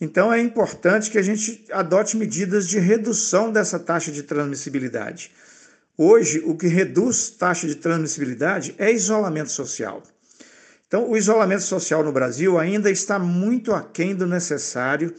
Então 0.00 0.32
é 0.32 0.40
importante 0.40 1.10
que 1.10 1.18
a 1.18 1.22
gente 1.22 1.64
adote 1.72 2.16
medidas 2.16 2.68
de 2.68 2.78
redução 2.78 3.50
dessa 3.50 3.78
taxa 3.78 4.12
de 4.12 4.22
transmissibilidade. 4.22 5.32
Hoje, 5.96 6.40
o 6.46 6.56
que 6.56 6.68
reduz 6.68 7.30
taxa 7.30 7.66
de 7.66 7.74
transmissibilidade 7.74 8.72
é 8.78 8.92
isolamento 8.92 9.50
social. 9.50 10.00
Então, 10.88 11.08
o 11.10 11.16
isolamento 11.16 11.62
social 11.62 12.02
no 12.02 12.10
Brasil 12.10 12.58
ainda 12.58 12.90
está 12.90 13.18
muito 13.18 13.74
aquém 13.74 14.14
do 14.14 14.26
necessário. 14.26 15.14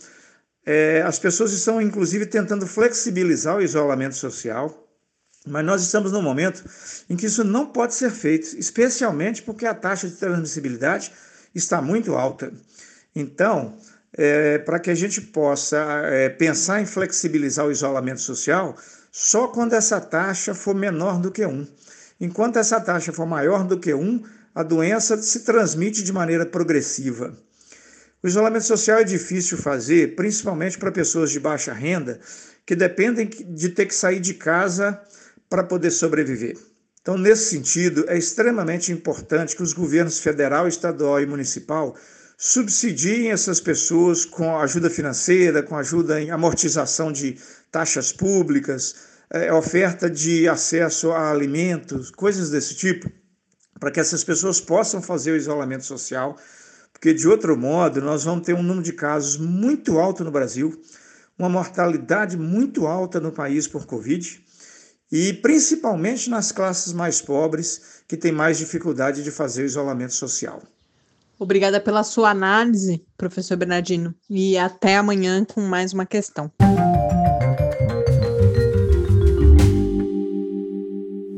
É, 0.66 1.04
as 1.04 1.20
pessoas 1.20 1.54
estão, 1.54 1.80
inclusive, 1.80 2.26
tentando 2.26 2.66
flexibilizar 2.66 3.56
o 3.56 3.62
isolamento 3.62 4.16
social, 4.16 4.88
mas 5.46 5.64
nós 5.64 5.84
estamos 5.84 6.12
num 6.12 6.24
momento 6.24 6.64
em 7.08 7.16
que 7.16 7.28
isso 7.28 7.44
não 7.44 7.68
pode 7.68 7.94
ser 7.94 8.10
feito, 8.10 8.58
especialmente 8.58 9.44
porque 9.44 9.66
a 9.66 9.76
taxa 9.76 10.10
de 10.10 10.16
transmissibilidade 10.16 11.12
está 11.54 11.80
muito 11.82 12.16
alta. 12.16 12.52
Então, 13.16 13.78
é, 14.14 14.58
para 14.58 14.80
que 14.80 14.90
a 14.90 14.96
gente 14.96 15.22
possa 15.22 15.78
é, 16.06 16.30
pensar 16.30 16.82
em 16.82 16.86
flexibilizar 16.86 17.68
o 17.68 17.72
isolamento 17.72 18.22
social, 18.22 18.76
só 19.12 19.48
quando 19.48 19.74
essa 19.74 20.02
taxa 20.02 20.56
for 20.56 20.74
menor 20.74 21.20
do 21.20 21.30
que 21.30 21.46
1. 21.46 21.68
Enquanto 22.20 22.58
essa 22.58 22.82
taxa 22.82 23.14
for 23.14 23.26
maior 23.26 23.64
do 23.64 23.80
que 23.80 23.94
1, 23.94 24.24
a 24.54 24.64
doença 24.64 25.22
se 25.22 25.42
transmite 25.42 26.04
de 26.04 26.12
maneira 26.12 26.46
progressiva. 26.46 27.38
O 28.22 28.28
isolamento 28.28 28.66
social 28.66 29.00
é 29.00 29.04
difícil 29.04 29.58
fazer, 29.58 30.16
principalmente 30.16 30.78
para 30.78 30.92
pessoas 30.92 31.32
de 31.32 31.40
baixa 31.40 31.72
renda, 31.72 32.20
que 32.66 32.76
dependem 32.76 33.28
de 33.28 33.70
ter 33.70 33.86
que 33.86 33.96
sair 33.96 34.20
de 34.20 34.34
casa 34.34 35.00
para 35.50 35.64
poder 35.64 35.92
sobreviver. 35.92 36.58
Então, 37.02 37.18
nesse 37.18 37.50
sentido, 37.50 38.06
é 38.08 38.18
extremamente 38.18 38.92
importante 38.92 39.56
que 39.56 39.64
os 39.64 39.74
governos 39.74 40.20
federal, 40.20 40.68
estadual 40.68 41.22
e 41.22 41.26
municipal 41.26 41.96
subsidiem 42.38 43.32
essas 43.32 43.60
pessoas 43.60 44.26
com 44.26 44.58
ajuda 44.58 44.90
financeira, 44.90 45.64
com 45.64 45.76
ajuda 45.76 46.22
em 46.22 46.30
amortização 46.30 47.12
de 47.12 47.38
taxas 47.72 48.12
públicas, 48.12 48.96
é, 49.32 49.52
oferta 49.52 50.10
de 50.10 50.48
acesso 50.48 51.12
a 51.12 51.32
alimentos, 51.32 52.12
coisas 52.12 52.50
desse 52.50 52.76
tipo, 52.76 53.12
para 53.80 53.92
que 53.92 54.00
essas 54.00 54.24
pessoas 54.24 54.60
possam 54.60 55.02
fazer 55.02 55.32
o 55.32 55.38
isolamento 55.38 55.86
social, 55.86 56.36
porque 56.92 57.14
de 57.14 57.28
outro 57.28 57.58
modo 57.58 58.02
nós 58.02 58.24
vamos 58.24 58.46
ter 58.46 58.54
um 58.54 58.64
número 58.64 58.84
de 58.84 58.94
casos 58.94 59.38
muito 59.38 59.98
alto 59.98 60.24
no 60.24 60.32
Brasil, 60.32 60.82
uma 61.38 61.48
mortalidade 61.48 62.36
muito 62.36 62.86
alta 62.86 63.20
no 63.20 63.32
país 63.32 63.68
por 63.68 63.86
Covid 63.86 64.44
e 65.12 65.34
principalmente 65.34 66.30
nas 66.30 66.52
classes 66.52 66.92
mais 66.94 67.22
pobres 67.22 68.04
que 68.08 68.18
têm 68.18 68.32
mais 68.32 68.58
dificuldade 68.58 69.24
de 69.24 69.32
fazer 69.32 69.64
o 69.64 69.66
isolamento 69.66 70.14
social. 70.14 70.62
Obrigada 71.40 71.80
pela 71.80 72.04
sua 72.04 72.32
análise, 72.32 73.02
professor 73.16 73.56
Bernardino, 73.56 74.14
e 74.30 74.58
até 74.58 74.98
amanhã 74.98 75.46
com 75.46 75.62
mais 75.62 75.94
uma 75.94 76.06
questão. 76.06 76.52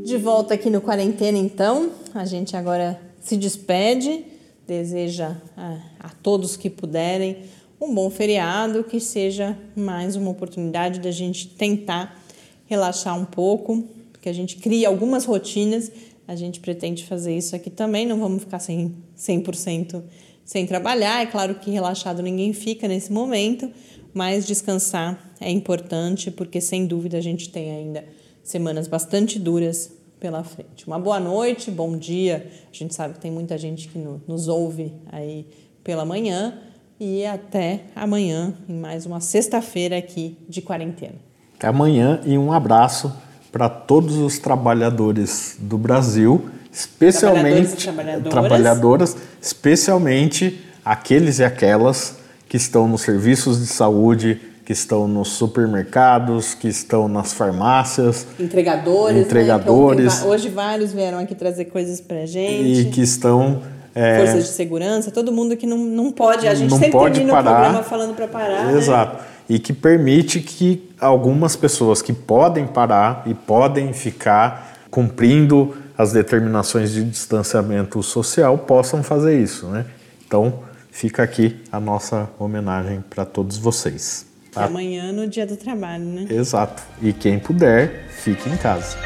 De 0.04 0.18
volta 0.18 0.56
aqui 0.56 0.72
no 0.72 0.82
Quarentena, 0.82 1.38
então, 1.38 1.92
a 2.14 2.26
gente 2.26 2.56
agora 2.56 3.00
se 3.20 3.38
despede, 3.38 4.26
deseja 4.68 5.36
a, 5.56 5.78
a 6.00 6.10
todos 6.10 6.56
que 6.58 6.70
puderem 6.70 7.38
um 7.80 7.94
bom 7.94 8.10
feriado, 8.10 8.84
que 8.84 9.00
seja 9.00 9.58
mais 9.76 10.16
uma 10.16 10.30
oportunidade 10.30 11.00
da 11.00 11.12
gente 11.12 11.48
tentar 11.48 12.22
relaxar 12.68 13.18
um 13.18 13.26
pouco, 13.26 13.84
que 14.22 14.30
a 14.30 14.34
gente 14.34 14.58
crie 14.58 14.86
algumas 14.86 15.26
rotinas 15.26 15.92
A 16.28 16.36
gente 16.36 16.60
pretende 16.60 17.04
fazer 17.04 17.36
isso 17.36 17.56
aqui 17.56 17.70
também, 17.70 18.06
não 18.06 18.20
vamos 18.20 18.44
ficar 18.44 18.60
100%, 18.60 18.92
100% 19.18 20.04
sem 20.46 20.66
trabalhar. 20.66 21.22
É 21.22 21.26
claro 21.26 21.56
que 21.56 21.72
relaxado 21.72 22.22
ninguém 22.22 22.54
fica 22.54 22.88
nesse 22.88 23.12
momento, 23.12 23.70
mas 24.14 24.46
descansar 24.46 25.34
é 25.40 25.50
importante 25.50 26.30
porque, 26.30 26.62
sem 26.62 26.86
dúvida, 26.86 27.18
a 27.18 27.22
gente 27.22 27.50
tem 27.50 27.72
ainda 27.72 28.06
semanas 28.44 28.88
bastante 28.88 29.40
duras 29.40 29.92
pela 30.22 30.44
frente. 30.44 30.86
Uma 30.86 31.00
boa 31.00 31.20
noite, 31.20 31.72
bom 31.72 31.98
dia. 31.98 32.48
A 32.72 32.78
gente 32.78 32.94
sabe 32.94 33.16
que 33.16 33.20
tem 33.20 33.32
muita 33.32 33.58
gente 33.58 33.88
que 33.88 33.98
nos 33.98 34.48
ouve 34.48 34.94
aí 35.12 35.48
pela 35.84 36.06
manhã 36.06 36.60
e 37.00 37.26
até 37.26 37.86
amanhã 37.96 38.54
em 38.70 38.76
mais 38.76 39.08
uma 39.08 39.20
sexta-feira 39.20 39.98
aqui 39.98 40.38
de 40.48 40.62
quarentena. 40.62 41.16
Até 41.58 41.68
amanhã 41.68 42.22
e 42.24 42.38
um 42.38 42.54
abraço 42.54 43.12
para 43.52 43.68
todos 43.68 44.18
os 44.18 44.38
trabalhadores 44.38 45.58
do 45.60 45.76
Brasil, 45.76 46.52
especialmente 46.72 47.76
trabalhadores 47.78 48.30
trabalhadoras, 48.30 49.18
especialmente 49.42 50.64
aqueles 50.86 51.40
e 51.40 51.44
aquelas 51.44 52.18
que 52.48 52.58
estão 52.58 52.88
nos 52.88 53.02
serviços 53.02 53.60
de 53.60 53.66
saúde, 53.66 54.40
que 54.72 54.78
estão 54.78 55.06
nos 55.06 55.28
supermercados, 55.28 56.54
que 56.54 56.70
estão 56.70 57.10
nas 57.10 57.34
farmácias, 57.34 58.26
entregadores, 58.40 59.18
né? 59.18 59.22
entregadores. 59.22 60.22
Né? 60.22 60.28
Hoje 60.30 60.48
vários 60.48 60.94
vieram 60.94 61.20
aqui 61.20 61.36
trazer 61.36 61.66
coisas 61.66 62.00
para 62.00 62.26
gente 62.26 62.80
e 62.80 62.86
que 62.86 63.02
estão 63.02 63.62
é, 63.94 64.20
forças 64.20 64.46
de 64.46 64.52
segurança, 64.52 65.12
todo 65.12 65.30
mundo 65.30 65.58
que 65.58 65.68
não, 65.68 65.78
não 65.78 66.10
pode, 66.10 66.48
a 66.48 66.56
gente 66.56 66.70
não 66.70 66.78
sempre 66.78 66.94
pode 66.94 67.16
termina 67.16 67.34
parar, 67.34 67.52
o 67.52 67.56
programa 67.56 67.84
falando 67.84 68.16
para 68.16 68.28
parar. 68.30 68.68
Né? 68.68 68.78
Exato. 68.78 69.18
Né? 69.18 69.24
E 69.50 69.60
que 69.60 69.74
permite 69.74 70.40
que 70.40 70.90
algumas 71.02 71.58
pessoas 71.58 72.02
que 72.02 72.14
podem 72.14 72.66
parar 72.66 73.24
e 73.26 73.34
podem 73.34 73.92
ficar 73.92 74.78
cumprindo 74.90 75.76
as 75.98 76.14
determinações 76.14 76.94
de 76.94 77.04
distanciamento 77.04 78.02
social 78.02 78.58
possam 78.58 79.04
fazer 79.04 79.38
isso, 79.38 79.68
né? 79.68 79.86
Então, 80.26 80.60
fica 80.90 81.24
aqui 81.24 81.60
a 81.70 81.80
nossa 81.80 82.30
homenagem 82.40 83.04
para 83.10 83.26
todos 83.26 83.58
vocês. 83.58 84.31
Tá? 84.52 84.66
Amanhã 84.66 85.14
no 85.14 85.28
dia 85.28 85.48
do 85.48 85.56
trabalho, 85.56 86.04
né? 86.04 86.26
Exato. 86.30 86.84
E 87.02 87.14
quem 87.14 87.40
puder, 87.40 88.08
fique 88.10 88.50
em 88.50 88.58
casa. 88.58 88.98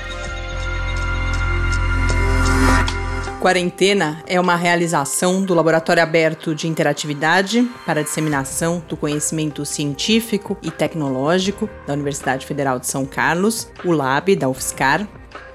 Quarentena 3.39 4.23
é 4.25 4.39
uma 4.39 4.55
realização 4.55 5.43
do 5.43 5.53
Laboratório 5.53 6.01
Aberto 6.01 6.55
de 6.55 6.67
Interatividade 6.67 7.69
para 7.85 7.99
a 7.99 8.03
Disseminação 8.03 8.83
do 8.89 8.97
Conhecimento 8.97 9.63
Científico 9.63 10.57
e 10.63 10.71
Tecnológico 10.71 11.69
da 11.85 11.93
Universidade 11.93 12.43
Federal 12.43 12.79
de 12.79 12.87
São 12.87 13.05
Carlos, 13.05 13.69
o 13.83 13.91
LAB 13.91 14.35
da 14.35 14.49
UFSCar, 14.49 15.07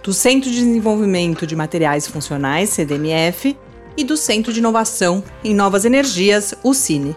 do 0.05 0.13
Centro 0.13 0.49
de 0.49 0.57
Desenvolvimento 0.57 1.45
de 1.45 1.57
Materiais 1.57 2.07
Funcionais, 2.07 2.71
CDMF, 2.71 3.57
e 3.97 4.05
do 4.05 4.17
Centro 4.17 4.53
de 4.53 4.61
Inovação 4.61 5.25
em 5.43 5.53
Novas 5.53 5.85
Energias, 5.85 6.55
o 6.63 6.73
CINE. 6.73 7.17